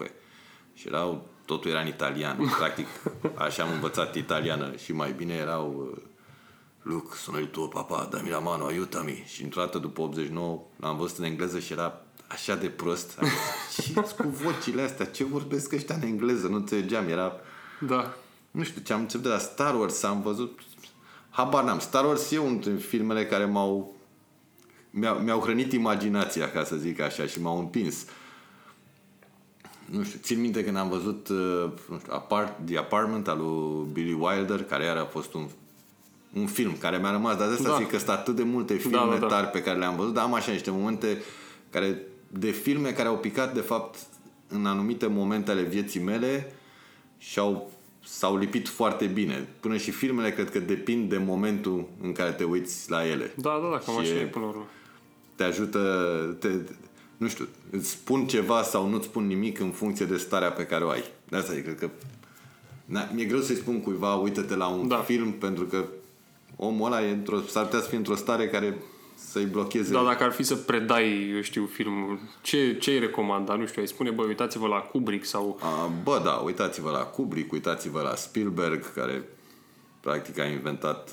[0.73, 2.37] Și erau, totul era în italian.
[2.57, 2.87] Practic,
[3.45, 6.08] așa am învățat italiană și mai bine erau uh,
[6.89, 9.23] Luc, sono il tuo papà, dammi la mano, aiutami.
[9.27, 13.19] Și într-o dată, după 89, l-am văzut în engleză și era așa de prost.
[13.81, 15.05] Și cu vocile astea?
[15.05, 16.47] Ce vorbesc ăștia în engleză?
[16.47, 17.31] Nu înțelegeam, era...
[17.79, 18.13] Da.
[18.51, 20.59] Nu știu, ce am început de la Star Wars, am văzut...
[21.29, 21.79] Habar n-am.
[21.79, 23.95] Star Wars e unul dintre filmele care m-au...
[24.89, 28.05] Mi-au, mi-au hrănit imaginația, ca să zic așa, și m-au împins.
[29.85, 33.87] Nu știu, țin minte când am văzut uh, nu știu, Apart, The Apartment al lui
[33.91, 35.47] Billy Wilder, care iar a fost un
[36.33, 37.75] un film care mi-a rămas, dar de asta da.
[37.75, 39.27] zic că sunt atât de multe da, filme da, da, da.
[39.27, 41.21] tari pe care le-am văzut, dar am așa niște momente
[41.69, 43.97] care, de filme care au picat de fapt
[44.47, 46.53] în anumite momente ale vieții mele
[47.17, 47.71] și au,
[48.05, 49.47] s-au lipit foarte bine.
[49.59, 53.33] Până și filmele cred că depind de momentul în care te uiți la ele.
[53.35, 54.67] Da, da, da, cam așa e până la urmă.
[55.35, 56.49] Te ajută, te,
[57.17, 60.83] nu știu, îți spun ceva sau nu-ți spun nimic în funcție de starea pe care
[60.83, 61.03] o ai.
[61.29, 61.89] De asta e, cred că
[62.89, 64.97] Na, mi-e greu să-i spun cuiva, uite-te la un da.
[64.97, 65.85] film, pentru că
[66.61, 68.77] omul ăla e într-o, s-ar putea să fie într-o stare care
[69.15, 69.93] să-i blocheze.
[69.93, 73.55] Da, dacă ar fi să predai, eu știu, filmul, ce, ce îi recomanda?
[73.55, 75.59] Nu știu, ai spune, bă, uitați-vă la Kubrick sau...
[75.61, 79.23] A, bă, da, uitați-vă la Kubrick, uitați-vă la Spielberg, care
[79.99, 81.11] practic a inventat,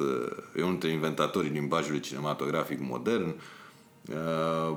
[0.56, 3.34] e unul dintre inventatorii limbajului cinematografic modern.
[4.08, 4.76] Uh,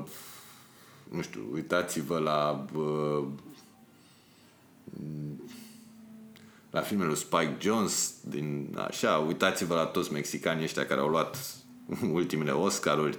[1.10, 3.24] nu știu, uitați-vă la uh,
[6.70, 11.38] la filmele lui Spike Jones, din așa, uitați-vă la toți mexicanii ăștia care au luat
[12.12, 13.18] ultimele Oscaruri,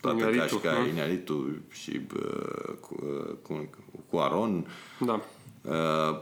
[0.00, 3.70] toate ca ca Inaritu și uh, cu, uh, cu,
[4.10, 4.66] cu Aron.
[5.00, 5.20] Da.
[5.62, 6.20] Uh,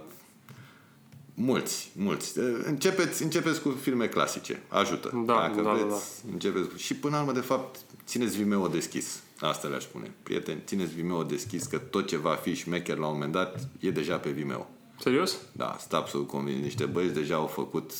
[1.34, 2.38] mulți, mulți.
[2.38, 4.62] Uh, începeți, începeți cu filme clasice.
[4.68, 5.22] Ajută.
[5.26, 6.32] Da, Dacă da, vreți, da, da.
[6.32, 6.76] începeți cu...
[6.76, 9.22] Și până la urmă, de fapt, țineți Vimeo deschis.
[9.40, 10.10] Asta le-aș spune.
[10.22, 13.90] Prieteni, țineți Vimeo deschis, că tot ce va fi șmecher la un moment dat e
[13.90, 14.70] deja pe Vimeo.
[15.02, 15.38] Serios?
[15.52, 16.62] Da, sunt absolut convins.
[16.62, 17.92] Niște băieți deja au făcut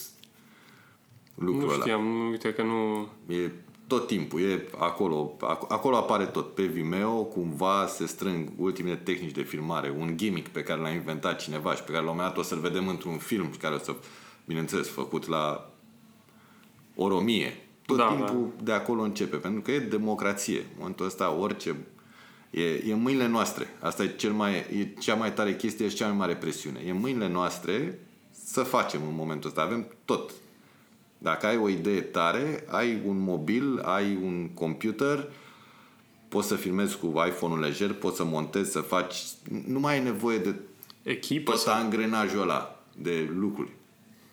[1.34, 2.28] lucrul Nu știam, ăla.
[2.30, 3.08] uite că nu...
[3.34, 3.50] E
[3.86, 5.36] tot timpul, e acolo,
[5.68, 6.54] acolo apare tot.
[6.54, 11.40] Pe Vimeo cumva se strâng ultimele tehnici de filmare, un gimmick pe care l-a inventat
[11.40, 13.74] cineva și pe care la un moment dat o să-l vedem într-un film și care
[13.74, 13.94] o să,
[14.44, 15.70] bineînțeles, făcut la
[16.94, 17.66] ori o mie.
[17.86, 20.58] Tot Da, timpul de acolo începe, pentru că e democrație.
[20.58, 21.76] În momentul ăsta orice
[22.52, 23.66] E, e în mâinile noastre.
[23.80, 26.80] Asta e, cel mai, e cea mai tare chestie și cea mai mare presiune.
[26.86, 27.98] E în mâinile noastre
[28.44, 29.62] să facem în momentul ăsta.
[29.62, 30.30] Avem tot.
[31.18, 35.28] Dacă ai o idee tare, ai un mobil, ai un computer,
[36.28, 39.22] poți să filmezi cu iPhone-ul lejer, poți să montezi, să faci...
[39.66, 40.54] Nu mai ai nevoie de
[41.02, 43.70] Echipă tot angrenajul ăla de lucruri.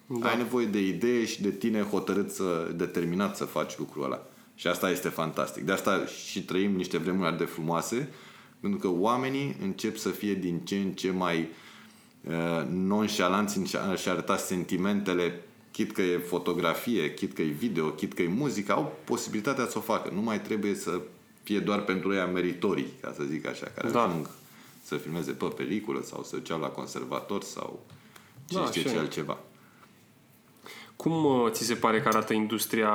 [0.06, 0.30] Da.
[0.30, 4.28] Ai nevoie de idee și de tine hotărât să, determinat să faci lucrul ăla.
[4.60, 5.64] Și asta este fantastic.
[5.64, 8.10] De asta și trăim niște vremuri atât de frumoase,
[8.60, 11.50] pentru că oamenii încep să fie din ce în ce mai
[12.28, 15.42] uh, nonșalanți în și arăta sentimentele,
[15.72, 19.78] chit că e fotografie, chit că e video, chit că e muzică, au posibilitatea să
[19.78, 20.12] o facă.
[20.14, 21.02] Nu mai trebuie să
[21.44, 24.04] fie doar pentru ei meritorii, ca să zic așa, care Da.
[24.04, 24.30] ajung
[24.84, 27.86] să filmeze pe peliculă sau să ceau la conservator sau
[28.50, 29.00] ce Da, știe așa ce e.
[29.00, 29.38] altceva.
[30.96, 32.94] Cum uh, ți se pare că arată industria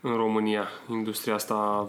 [0.00, 0.68] în România?
[0.90, 1.88] Industria asta...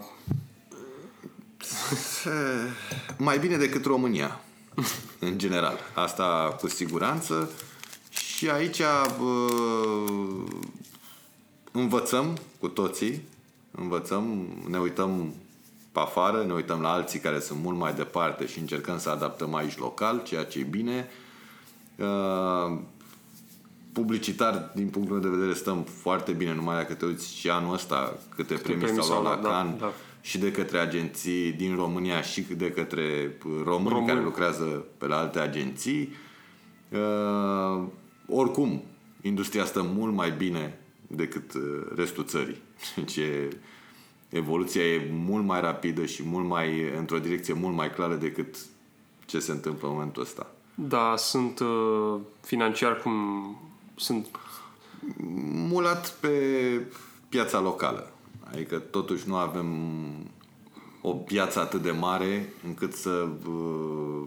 [3.16, 4.40] Mai bine decât România,
[5.18, 5.78] în general.
[5.94, 7.50] Asta cu siguranță.
[8.10, 8.80] Și aici
[9.18, 9.46] bă,
[11.72, 13.22] învățăm cu toții,
[13.70, 15.34] învățăm, ne uităm
[15.92, 19.54] pe afară, ne uităm la alții care sunt mult mai departe și încercăm să adaptăm
[19.54, 21.08] aici local, ceea ce e bine.
[23.90, 27.50] Uh, publicitar, din punctul meu de vedere, stăm foarte bine, numai dacă te uiți și
[27.50, 29.92] anul ăsta câte premii premii s-au luat s-au la luat, da, Cannes da.
[30.20, 34.06] și de către agenții din România și de către români, Români.
[34.06, 36.12] care lucrează pe la alte agenții.
[36.88, 37.82] Uh,
[38.28, 38.82] oricum,
[39.22, 41.62] industria stă mult mai bine decât uh,
[41.96, 42.62] restul țării.
[42.96, 43.48] Deci e,
[44.28, 48.56] evoluția e mult mai rapidă și mult mai într-o direcție mult mai clară decât
[49.26, 50.46] ce se întâmplă în momentul ăsta.
[50.74, 53.12] Da, sunt uh, financiar cum
[54.00, 54.26] sunt...
[55.68, 56.28] mulat pe
[57.28, 58.12] piața locală.
[58.52, 59.68] Adică totuși nu avem
[61.00, 64.26] o piață atât de mare încât să uh,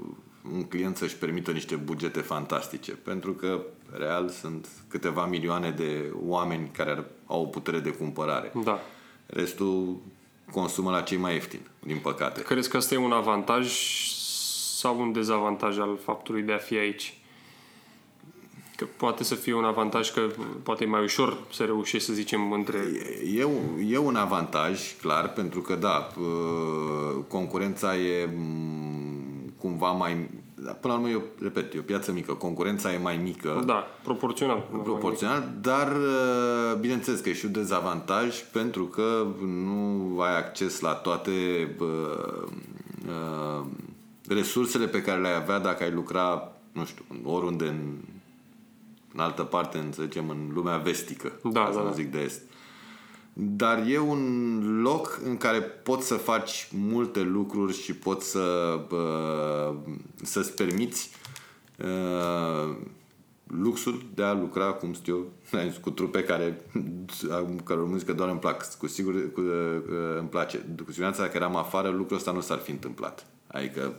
[0.53, 2.91] un client să-și permită niște bugete fantastice.
[2.91, 3.61] Pentru că,
[3.97, 8.51] real, sunt câteva milioane de oameni care ar- au o putere de cumpărare.
[8.63, 8.79] Da.
[9.25, 9.97] Restul
[10.51, 12.41] consumă la cei mai ieftini, din păcate.
[12.41, 13.71] Crezi că ăsta e un avantaj
[14.77, 17.17] sau un dezavantaj al faptului de a fi aici?
[18.75, 20.21] Că poate să fie un avantaj că
[20.63, 22.77] poate e mai ușor să reușești, să zicem, între...
[23.35, 30.29] E, un- e un avantaj, clar, pentru că, da, uh, concurența e mm, cumva mai...
[30.55, 32.33] da, Până la urmă, eu, repet, e o piață mică.
[32.33, 34.67] Concurența e mai mică, Da, proporțional.
[34.83, 40.93] proporțional, dar, uh, bineînțeles că e și un dezavantaj pentru că nu ai acces la
[40.93, 41.31] toate
[41.79, 41.87] uh,
[43.07, 43.65] uh,
[44.27, 47.93] resursele pe care le-ai avea dacă ai lucra, nu știu, oriunde în,
[49.13, 51.95] în altă parte, în, să zicem, în lumea vestică, Da, ca să da, nu da.
[51.95, 52.41] zic de est.
[53.33, 59.75] Dar e un loc în care poți să faci multe lucruri și poți să uh,
[60.23, 61.09] să-ți permiți
[61.77, 62.75] uh,
[63.47, 66.61] luxul de a lucra, cum știu eu, ai zis, cu trupe care,
[67.63, 68.77] care o muzică doar îmi plac.
[68.77, 70.65] Cu sigur cu, uh, îmi place.
[70.85, 73.25] Cu siguranță dacă eram afară, lucrul ăsta nu s-ar fi întâmplat.
[73.47, 73.95] Adică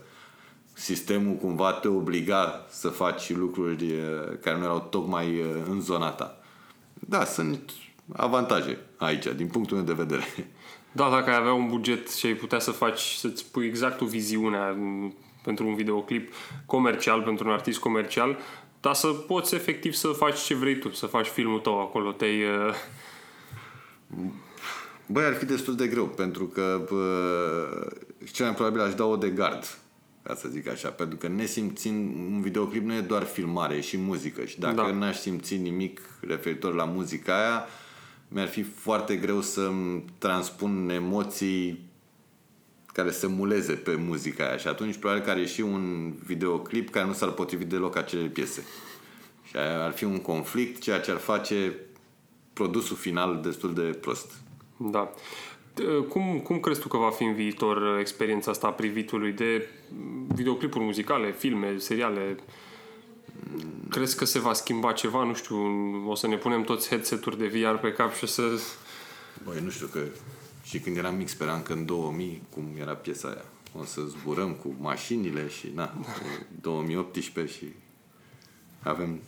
[0.75, 6.11] sistemul cumva te obliga să faci lucruri uh, care nu erau tocmai uh, în zona
[6.11, 6.39] ta.
[6.95, 7.73] Da, sunt
[8.13, 10.25] avantaje aici, din punctul meu de vedere.
[10.97, 14.05] Da, dacă ai avea un buget și ai putea să faci, să-ți pui exact o
[14.05, 16.33] viziune m, pentru un videoclip
[16.67, 18.39] comercial, pentru un artist comercial,
[18.81, 22.13] dar să poți efectiv să faci ce vrei tu, să faci filmul tău acolo.
[22.13, 22.75] Te-ai, uh,
[25.07, 27.93] Băi, ar fi destul de greu, pentru că bă,
[28.33, 29.79] cel mai probabil aș da o de gard,
[30.25, 33.97] ca să zic așa, pentru că nesimțind, un videoclip nu e doar filmare, e și
[33.97, 34.83] muzică și dacă Da.
[34.83, 34.93] da.
[34.93, 37.65] n-aș simți nimic referitor la muzica aia,
[38.29, 41.93] mi-ar fi foarte greu să-mi transpun emoții
[42.93, 47.07] care să muleze pe muzica aia și atunci probabil că are și un videoclip care
[47.07, 48.65] nu s-ar potrivi deloc acelei piese.
[49.45, 51.75] Și aia ar fi un conflict, ceea ce ar face
[52.53, 54.33] produsul final destul de prost.
[54.77, 55.11] da.
[55.75, 59.33] T- Cum, cum crezi tu că va fi în viitor uh, experiența asta a privitului
[59.33, 62.37] de mm, videoclipuri muzicale, filme, seriale?
[63.91, 65.25] Crezi că se va schimba ceva?
[65.25, 65.57] Nu știu,
[66.09, 68.43] o să ne punem toți headset-uri de VR pe cap și o să...
[69.45, 70.01] Băi, nu știu că
[70.65, 73.45] și când eram mic speram că în 2000, cum era piesa aia,
[73.81, 75.95] o să zburăm cu mașinile și na,
[76.41, 77.65] e 2018 și
[78.83, 79.21] avem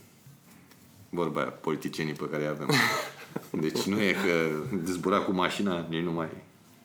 [1.10, 2.70] vorba aia, politicienii pe care îi avem.
[3.50, 4.48] Deci nu e că
[4.84, 6.28] zbura cu mașina, nici nu mai...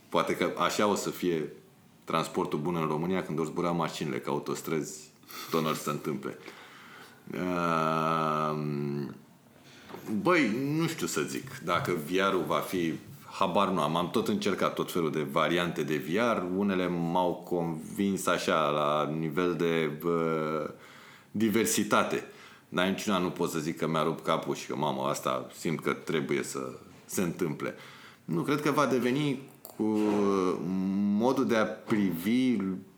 [0.10, 1.50] Poate că așa o să fie
[2.04, 5.00] transportul bun în România când o zbura mașinile ca autostrăzi,
[5.50, 6.38] tot nu se întâmple.
[7.34, 9.16] Ehm,
[10.22, 12.94] băi, nu știu să zic dacă VR-ul va fi
[13.32, 13.96] habar nu am.
[13.96, 16.58] Am tot încercat tot felul de variante de VR.
[16.58, 20.74] Unele m-au convins așa la nivel de bă,
[21.32, 22.24] diversitate.
[22.74, 25.80] Dar niciuna nu pot să zic că mi-a rupt capul și că, mamă, asta simt
[25.80, 27.76] că trebuie să se întâmple.
[28.26, 29.40] Nu, cred că va deveni
[29.76, 29.84] cu
[31.18, 32.58] modul de a privi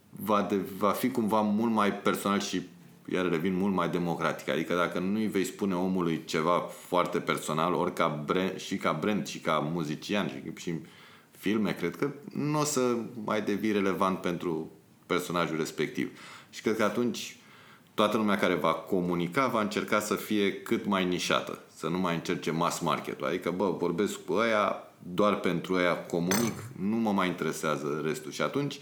[0.10, 2.62] va, de, va fi cumva mult mai personal și
[3.12, 4.50] iar revin mult mai democratic.
[4.50, 8.92] Adică dacă nu îi vei spune omului ceva foarte personal, ori ca brand, și ca
[8.92, 10.74] brand, și ca muzician, și, și
[11.38, 14.72] filme, cred că nu o să mai devii relevant pentru
[15.06, 16.20] personajul respectiv.
[16.50, 17.38] Și cred că atunci
[17.94, 22.16] toată lumea care va comunica va încerca să fie cât mai nișată, să nu mai
[22.16, 27.28] încerce mass market Adică, bă, vorbesc cu ăia, doar pentru ăia comunic, nu mă mai
[27.28, 28.32] interesează restul.
[28.32, 28.80] Și atunci,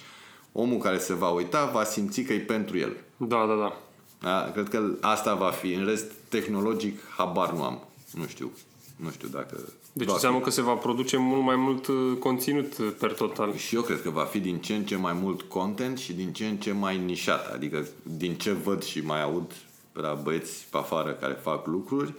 [0.52, 2.96] omul care se va uita va simți că e pentru el.
[3.18, 3.78] Da, da, da.
[4.22, 5.74] Da, cred că asta va fi.
[5.74, 7.88] În rest, tehnologic, habar nu am.
[8.14, 8.52] Nu știu.
[8.96, 9.60] Nu știu dacă...
[9.94, 13.56] Deci înseamnă că se va produce mult mai mult uh, conținut uh, per total.
[13.56, 16.34] Și eu cred că va fi din ce în ce mai mult content și din
[16.34, 17.54] ce în ce mai nișat.
[17.54, 19.52] Adică din ce văd și mai aud
[19.94, 22.14] la băieți pe afară care fac lucruri,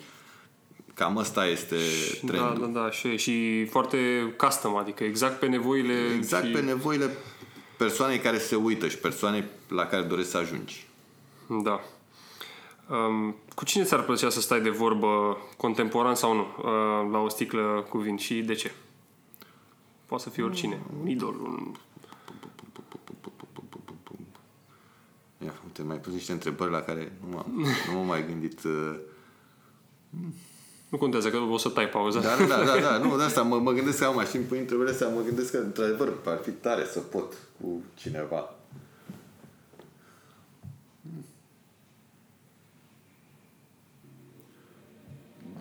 [0.95, 1.77] cam asta este
[2.23, 2.73] da, trendul.
[2.73, 2.91] Da, da, da.
[2.91, 3.99] Și, și foarte
[4.37, 5.95] custom, adică exact pe nevoile...
[6.17, 6.53] Exact și...
[6.53, 7.17] pe nevoile
[7.77, 10.87] persoanei care se uită și persoanei la care doresc să ajungi.
[11.63, 11.81] Da.
[12.88, 17.29] Um, cu cine ți-ar plăcea să stai de vorbă, contemporan sau nu, uh, la o
[17.29, 18.73] sticlă cu vin și de ce?
[20.07, 21.75] Poate să fie oricine, un idol, un...
[25.45, 27.47] Ia, uite, mai pus niște întrebări la care nu m-am,
[27.87, 28.64] nu m-am mai gândit.
[28.64, 28.99] Uh...
[30.88, 32.21] Nu contează, că o să tai pauza.
[32.21, 34.92] Da, da, da, da, nu, de asta mă, mă gândesc că am și pui întrebările
[34.92, 38.55] astea, mă gândesc că, într-adevăr, ar fi tare să pot cu cineva.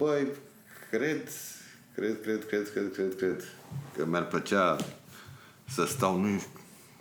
[0.02, 0.28] Băi,
[0.90, 1.30] cred,
[1.94, 3.44] cred, cred, cred, cred, cred, cred
[3.96, 4.78] că mi-ar plăcea
[5.68, 6.42] să stau, nu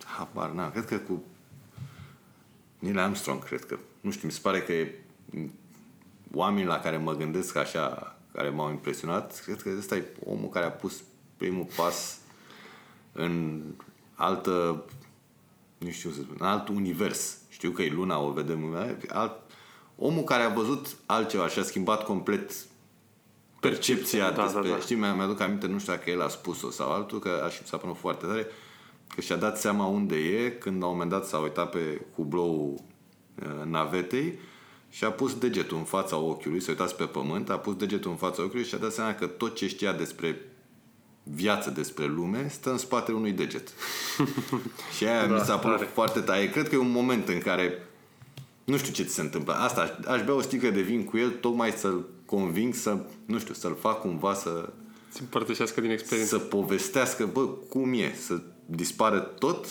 [0.05, 1.23] habar n cred că cu
[2.79, 5.01] Neil Armstrong, cred că, nu știu, mi se pare că e
[6.35, 10.65] oamenii la care mă gândesc așa, care m-au impresionat, cred că ăsta e omul care
[10.65, 11.03] a pus
[11.37, 12.19] primul pas
[13.13, 13.63] în
[14.15, 14.85] altă,
[15.79, 17.37] nu știu să spun, în alt univers.
[17.49, 18.75] Știu că e luna, o vedem,
[19.09, 19.33] alt,
[19.97, 22.69] omul care a văzut altceva și a schimbat complet
[23.61, 24.79] percepția da, despre, da, da.
[24.79, 27.93] știi, mi-aduc aminte, nu știu dacă el a spus-o sau altul, că așa s-a până
[27.93, 28.47] foarte tare,
[29.15, 32.85] că și-a dat seama unde e, când la un moment dat s-a uitat pe cublou
[33.43, 34.39] uh, navetei
[34.91, 38.17] și a pus degetul în fața ochiului, s-a uitat pe pământ, a pus degetul în
[38.17, 40.41] fața ochiului și a dat seama că tot ce știa despre
[41.23, 43.69] viață, despre lume, stă în spatele unui deget.
[44.97, 46.49] și aia da, mi s-a părut foarte tare.
[46.49, 47.87] Cred că e un moment în care
[48.65, 49.53] nu știu ce ți se întâmplă.
[49.53, 53.55] Asta, aș bea o sticlă de vin cu el tocmai să-l conving să, nu știu,
[53.55, 54.73] să-l fac cumva să...
[55.09, 56.37] Să împărtășească din experiență.
[56.37, 59.67] Să povestească, bă, cum e, să dispară tot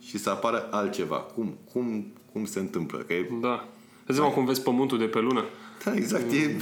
[0.00, 1.16] și să apară altceva.
[1.16, 2.98] Cum, cum, cum se întâmplă?
[2.98, 3.28] Că e...
[3.40, 3.68] Da.
[4.06, 4.24] Îți da.
[4.24, 5.44] cum vezi pământul de pe lună?
[5.84, 6.32] Da, exact.
[6.32, 6.56] E, e,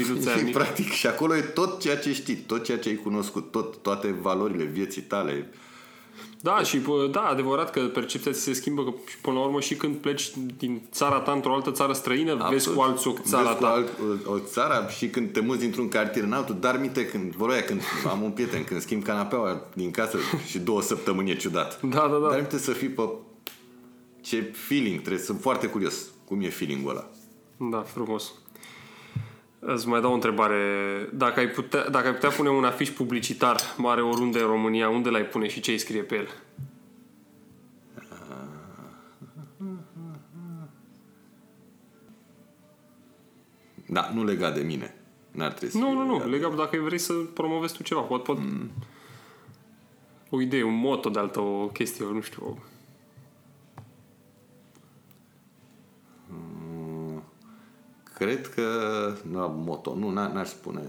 [0.47, 0.91] e practic.
[0.91, 4.65] Și acolo e tot ceea ce știi, tot ceea ce ai cunoscut, tot, toate valorile
[4.65, 5.51] vieții tale,
[6.43, 9.75] da, și da, adevărat că percepția ți se schimbă că și până la urmă și
[9.75, 12.53] când pleci din țara ta într-o altă țară străină, Absolut.
[12.53, 13.67] vezi cu alți o țara vezi ta.
[13.67, 13.89] Cu alt,
[14.27, 17.63] o, o țară și când te muți dintr-un cartier în altul, dar minte când, vă
[17.67, 21.81] când am un prieten, când schimb canapeaua din casă și două săptămâni e ciudat.
[21.91, 22.29] Da, da, da.
[22.29, 23.03] Dar minte să fii pe
[24.21, 27.09] ce feeling trebuie, sunt foarte curios cum e feeling-ul ăla.
[27.71, 28.33] Da, frumos.
[29.61, 30.57] Îți mai dau o întrebare.
[31.13, 35.09] Dacă ai, putea, dacă ai putea pune un afiș publicitar mare oriunde în România, unde
[35.09, 36.29] l-ai pune și ce îi scrie pe el?
[43.87, 44.95] Da, nu legat de mine.
[45.31, 46.29] N-ar trebui Nu, nu, nu.
[46.29, 48.01] Legat dacă vrei să promovezi tu ceva.
[48.01, 48.39] Pot, pot...
[48.39, 48.71] Mm.
[50.31, 52.63] O idee, un moto de altă, o chestie, nu știu.
[58.21, 58.65] Cred că,
[59.31, 60.83] nu, moto, nu, n-aș spune,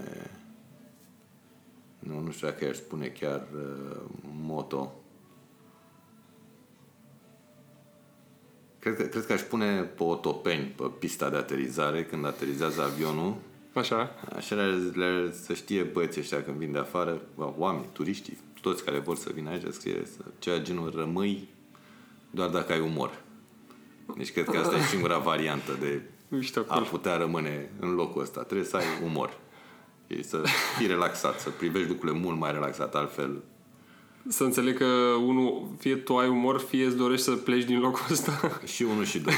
[1.98, 3.96] nu, nu știu dacă aș spune chiar uh,
[4.42, 4.94] moto.
[8.78, 13.34] Cred că, cred că aș pune pe otopeni pe pista de aterizare când aterizează avionul.
[13.74, 14.10] Așa.
[14.36, 18.98] Așa le, le, să știe băieții ăștia când vin de afară, oameni, turiștii, toți care
[18.98, 20.02] vor să vină aici, scrie
[20.38, 21.48] ceea genul rămâi
[22.30, 23.22] doar dacă ai umor.
[24.16, 26.02] Deci cred că asta e singura variantă de
[26.36, 28.42] Mișto, a putea rămâne în locul ăsta.
[28.42, 29.38] Trebuie să ai umor.
[30.06, 30.42] E să
[30.78, 33.42] fii relaxat, să privești lucrurile mult mai relaxat, altfel
[34.28, 34.84] Să înțeleg că
[35.26, 38.40] unul, fie tu ai umor, fie îți dorești să pleci din locul ăsta.
[38.74, 39.34] și unul și doi.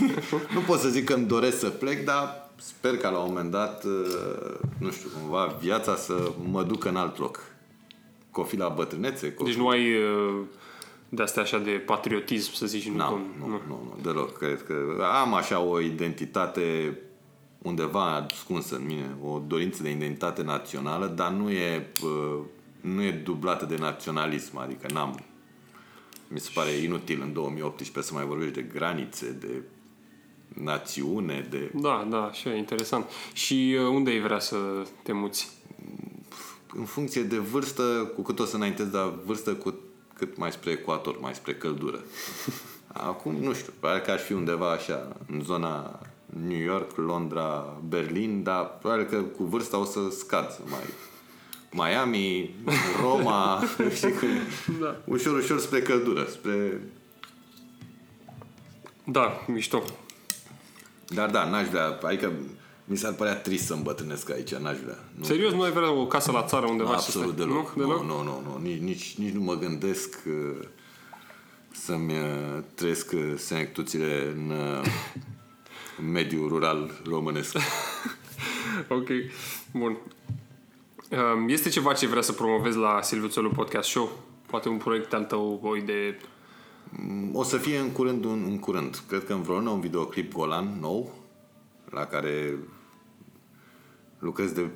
[0.54, 3.50] nu pot să zic că îmi doresc să plec, dar sper ca la un moment
[3.50, 7.42] dat, uh, nu știu, cumva viața să mă ducă în alt loc.
[8.32, 10.40] Că o fi la bătrânețe, că o Deci nu ai uh,
[11.08, 14.38] de astea așa de patriotism, să zici, nu, Nu, cum- nu, nu, nu, deloc.
[14.38, 16.98] Cred că am așa o identitate
[17.58, 22.44] undeva ascunsă în mine, o dorință de identitate națională, dar nu e, uh,
[22.80, 25.20] nu e dublată de naționalism, adică n-am
[26.28, 29.62] mi se pare inutil în 2018 să mai vorbești de granițe, de
[30.62, 31.70] națiune, de...
[31.74, 33.06] Da, da, așa, interesant.
[33.32, 34.56] Și uh, unde ai vrea să
[35.02, 35.50] te muți?
[36.74, 39.74] În funcție de vârstă, cu cât o să înaintez, dar vârstă cu
[40.18, 41.98] cât mai spre ecuator, mai spre căldură.
[42.86, 46.00] Acum, nu știu, pare că aș fi undeva așa, în zona
[46.46, 50.80] New York, Londra, Berlin, dar probabil că cu vârsta o să scad, să mai...
[51.70, 52.54] Miami,
[53.00, 53.62] Roma,
[53.96, 54.40] știi cum e?
[54.80, 54.96] Da.
[55.04, 56.80] Ușor, ușor spre căldură, spre...
[59.04, 59.82] Da, mișto.
[61.06, 62.32] Dar da, n-aș vrea, adică
[62.90, 64.98] mi s-ar părea trist să îmbătrânesc aici, n-aș vrea.
[65.14, 65.24] Nu.
[65.24, 67.46] Serios, nu ai vrea o casă la țară undeva să Absolut stai?
[67.46, 67.74] deloc.
[67.74, 67.82] Nu?
[67.86, 68.04] Deloc?
[68.04, 68.58] Nu, nu, nu, nu.
[68.62, 70.66] Nici, nici, nici nu mă gândesc uh,
[71.70, 74.84] să-mi uh, trăiesc uh, senectuțile în uh,
[76.12, 77.56] mediul rural românesc.
[78.88, 79.08] Ok,
[79.72, 79.96] bun.
[81.10, 84.18] Um, Este ceva ce vrea să promovezi la Silviu Țelu Podcast Show?
[84.46, 86.18] Poate un proiect al tău, o idee?
[87.32, 89.02] O să fie în curând, un, în curând.
[89.08, 91.14] Cred că în vreo lună un videoclip Golan nou,
[91.90, 92.54] la care
[94.18, 94.66] lucrez de...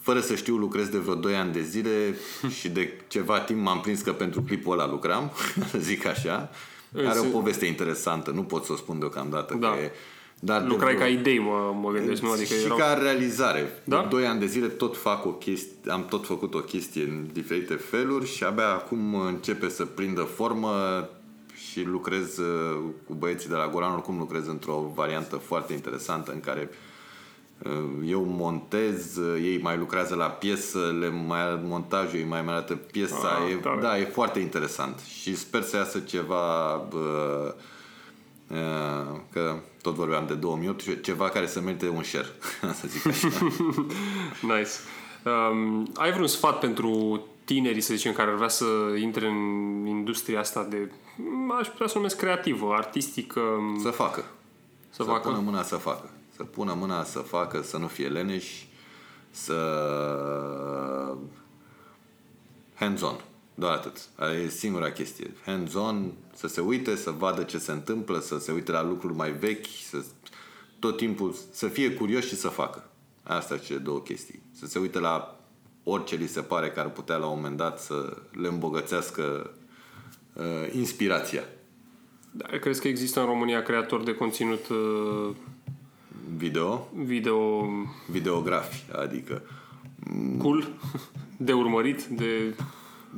[0.00, 2.16] Fără să știu, lucrez de vreo 2 ani de zile
[2.58, 5.32] și de ceva timp m-am prins că pentru clipul ăla lucram,
[5.78, 6.50] zic așa.
[6.96, 9.54] Are o Însă- poveste interesantă, nu pot să o spun deocamdată.
[9.54, 9.70] Da.
[9.70, 9.90] Că e,
[10.40, 12.30] dar de Lucrai vreo- ca idei, mă, mă gândesc, nu?
[12.30, 12.76] Adică și erau...
[12.76, 13.82] ca realizare.
[13.84, 14.00] Da?
[14.00, 17.26] De 2 ani de zile tot fac o chestie, am tot făcut o chestie în
[17.32, 20.72] diferite feluri și abia acum începe să prindă formă
[21.70, 26.40] și lucrez uh, cu băieții de la Golan, oricum lucrez într-o variantă foarte interesantă în
[26.40, 26.76] care uh,
[28.04, 32.74] eu montez, uh, ei mai lucrează la piesă, le mai montajul, ei mai mai arată
[32.74, 33.28] piesa.
[33.44, 33.80] Ah, e, tare.
[33.80, 37.52] da, e foarte interesant și sper să iasă ceva uh,
[38.48, 42.26] uh, că tot vorbeam de 2008, ceva care să merite un share,
[42.80, 43.28] să zic așa.
[44.56, 44.70] Nice.
[45.24, 48.64] Um, ai vreun sfat pentru tinerii, să zicem, care ar vrea să
[49.00, 49.36] intre în
[49.86, 50.90] industria asta de,
[51.60, 53.40] aș putea să o numesc creativă, artistică,
[53.82, 54.24] Să facă.
[54.90, 55.28] să, să facă?
[55.28, 56.10] pună mâna să facă.
[56.38, 58.68] Să pună mâna să facă, să nu fie leneși,
[59.30, 59.54] să...
[62.74, 63.20] Hands-on.
[63.54, 64.08] Doar atât.
[64.16, 65.30] Aia e singura chestie.
[65.44, 69.30] Hands-on, să se uite, să vadă ce se întâmplă, să se uite la lucruri mai
[69.30, 70.04] vechi, să
[70.78, 72.90] tot timpul să fie curios și să facă.
[73.22, 74.42] Asta sunt cele două chestii.
[74.52, 75.40] Să se uite la
[75.84, 79.50] orice li se pare că ar putea la un moment dat să le îmbogățească
[80.32, 81.44] uh, inspirația.
[82.30, 85.34] Da, crezi că există în România creatori de conținut uh,
[86.36, 87.66] Video, video
[88.10, 89.42] videografi, adică
[90.38, 90.68] cool,
[91.36, 92.54] de urmărit, de...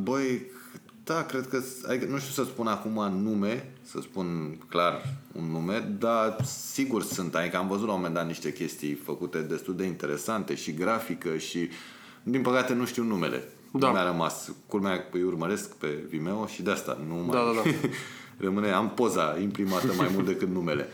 [0.03, 0.43] Băi,
[1.05, 5.97] da, cred că, adică, nu știu să spun acum nume, să spun clar un nume,
[5.99, 9.85] dar sigur sunt, adică am văzut la un moment dat niște chestii făcute destul de
[9.85, 11.69] interesante și grafică și,
[12.23, 13.43] din păcate, nu știu numele.
[13.73, 13.87] Da.
[13.87, 14.53] Nu mi-a rămas.
[14.67, 17.37] Culmea, îi urmăresc pe Vimeo și de asta nu mai...
[17.37, 17.89] Da, da, da.
[18.45, 20.89] Rămâne, am poza imprimată mai mult decât numele.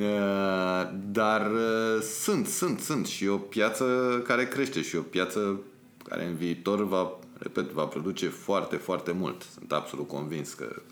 [0.00, 3.84] Uh, Dar uh, sunt, sunt, sunt și o piață
[4.26, 5.60] care crește și o piață
[6.08, 9.42] care în viitor va, repet, va produce foarte, foarte mult.
[9.58, 10.82] Sunt absolut convins că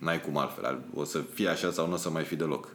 [0.00, 0.78] n-ai cum altfel.
[0.94, 2.68] O să fie așa sau nu o să mai fi deloc.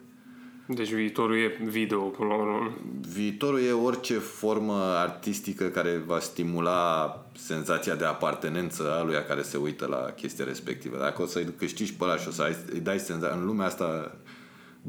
[0.70, 2.78] Deci viitorul e video, până la urmă.
[3.14, 9.58] Viitorul e orice formă artistică care va stimula senzația de apartenență a lui care se
[9.58, 10.98] uită la chestia respectivă.
[10.98, 13.66] Dacă o să-i câștigi pe ăla și o să ai- îi dai senzația în lumea
[13.66, 14.16] asta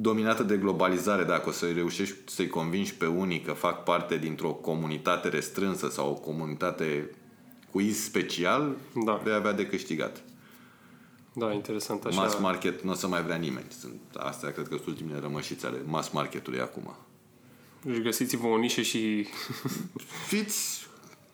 [0.01, 4.51] dominată de globalizare, dacă o să reușești să-i convingi pe unii că fac parte dintr-o
[4.51, 7.11] comunitate restrânsă sau o comunitate
[7.71, 9.13] cu iz special, Da.
[9.25, 10.23] vei avea de câștigat.
[11.33, 12.21] Da, interesant așa.
[12.21, 13.67] Mass market nu o să mai vrea nimeni.
[13.81, 16.97] Sunt, astea cred că sunt ultimele rămășițe ale mass marketului acum.
[17.83, 19.27] Deci găsiți-vă o nișă și...
[20.29, 20.87] fiți,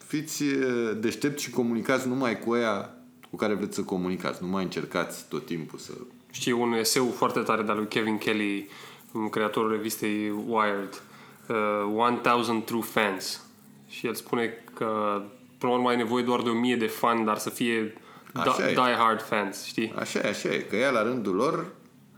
[0.06, 2.90] fiți e, deștepți și comunicați numai cu aia
[3.30, 4.42] cu care vreți să comunicați.
[4.42, 5.92] Nu mai încercați tot timpul să...
[6.34, 8.68] Știi un eseu foarte tare de-al lui Kevin Kelly,
[9.12, 11.02] un creatorul revistei Wired,
[11.48, 13.44] uh, 1000 True Fans.
[13.88, 15.22] Și el spune că
[15.58, 17.94] până la urmă ai nevoie doar de o mie de fani, dar să fie
[18.32, 18.72] da, Așa e.
[18.72, 19.92] die hard fans, știi?
[19.98, 20.58] Așa e, așa e.
[20.58, 21.66] Că ea la rândul lor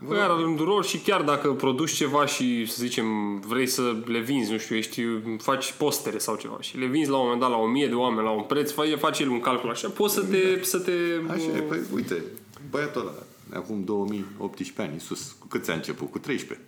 [0.07, 4.19] Păi Iar rândul lor și chiar dacă produci ceva și, să zicem, vrei să le
[4.19, 5.01] vinzi, nu știu, ești,
[5.37, 7.93] faci postere sau ceva și le vinzi la un moment dat la o mie de
[7.93, 10.63] oameni la un preț, faci, faci el un calcul așa, poți să te...
[10.63, 10.91] Să te
[11.29, 12.23] Așa e, păi uite,
[12.69, 13.11] băiatul ăla,
[13.53, 16.11] acum 2018 ani, Iisus, cu câți a început?
[16.11, 16.65] Cu 13.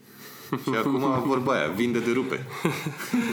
[0.64, 2.46] Și acum vorba aia, vinde de rupe.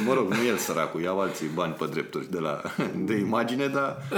[0.07, 2.63] mă rog, nu el săracul, iau alții bani pe drepturi de, la,
[3.05, 4.09] de imagine, dar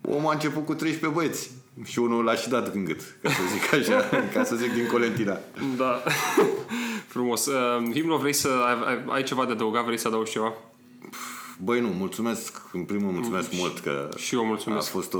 [0.00, 1.50] omul a început cu 13 băieți.
[1.84, 4.86] Și unul l-a și dat în gât, ca să zic așa, ca să zic din
[4.86, 5.38] Colentina.
[5.76, 6.02] Da.
[7.06, 7.46] Frumos.
[7.46, 9.84] Uh, Himno, vrei să ai, ai, ai ceva de adăugat?
[9.84, 10.52] Vrei să adaugi ceva?
[11.64, 14.88] Băi, nu, mulțumesc, în primul mulțumesc și, mult că și eu mulțumesc.
[14.88, 15.18] a fost o,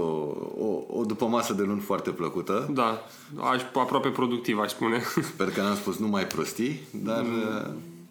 [0.59, 2.68] o, o după masă de luni foarte plăcută.
[2.72, 3.05] Da,
[3.41, 5.03] aș, aproape productiv, aș spune.
[5.32, 7.24] Sper că n-am spus numai prostii, dar...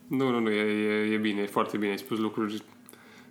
[0.08, 2.64] Nu, nu, nu, e, e, e bine, e foarte bine, ai spus lucruri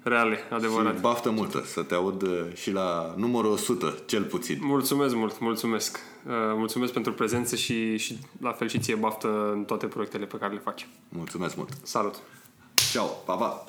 [0.03, 0.95] reale, adevărat.
[0.95, 4.59] Și baftă multă, să te aud uh, și la numărul 100, cel puțin.
[4.61, 5.99] Mulțumesc mult, mulțumesc.
[6.27, 10.37] Uh, mulțumesc pentru prezență și, și la fel și ție baftă în toate proiectele pe
[10.37, 10.89] care le faci.
[11.09, 11.71] Mulțumesc mult.
[11.83, 12.15] Salut.
[12.93, 13.65] Ciao, pa, pa.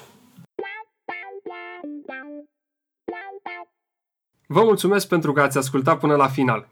[4.48, 6.70] Vă mulțumesc pentru că ați ascultat până la final.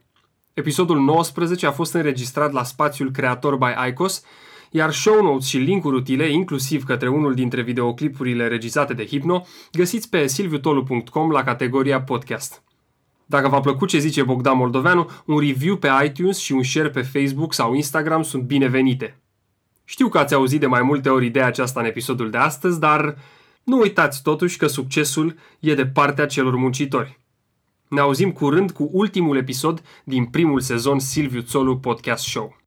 [0.53, 4.23] Episodul 19 a fost înregistrat la spațiul Creator by Icos,
[4.71, 10.09] iar show notes și linkuri utile, inclusiv către unul dintre videoclipurile regizate de Hipno, găsiți
[10.09, 12.63] pe silviutolu.com la categoria podcast.
[13.25, 17.01] Dacă v-a plăcut ce zice Bogdan Moldoveanu, un review pe iTunes și un share pe
[17.01, 19.17] Facebook sau Instagram sunt binevenite.
[19.85, 23.17] Știu că ați auzit de mai multe ori ideea aceasta în episodul de astăzi, dar
[23.63, 27.21] nu uitați totuși că succesul e de partea celor muncitori.
[27.93, 32.62] Ne auzim curând cu ultimul episod din primul sezon Silviu Țolu Podcast Show.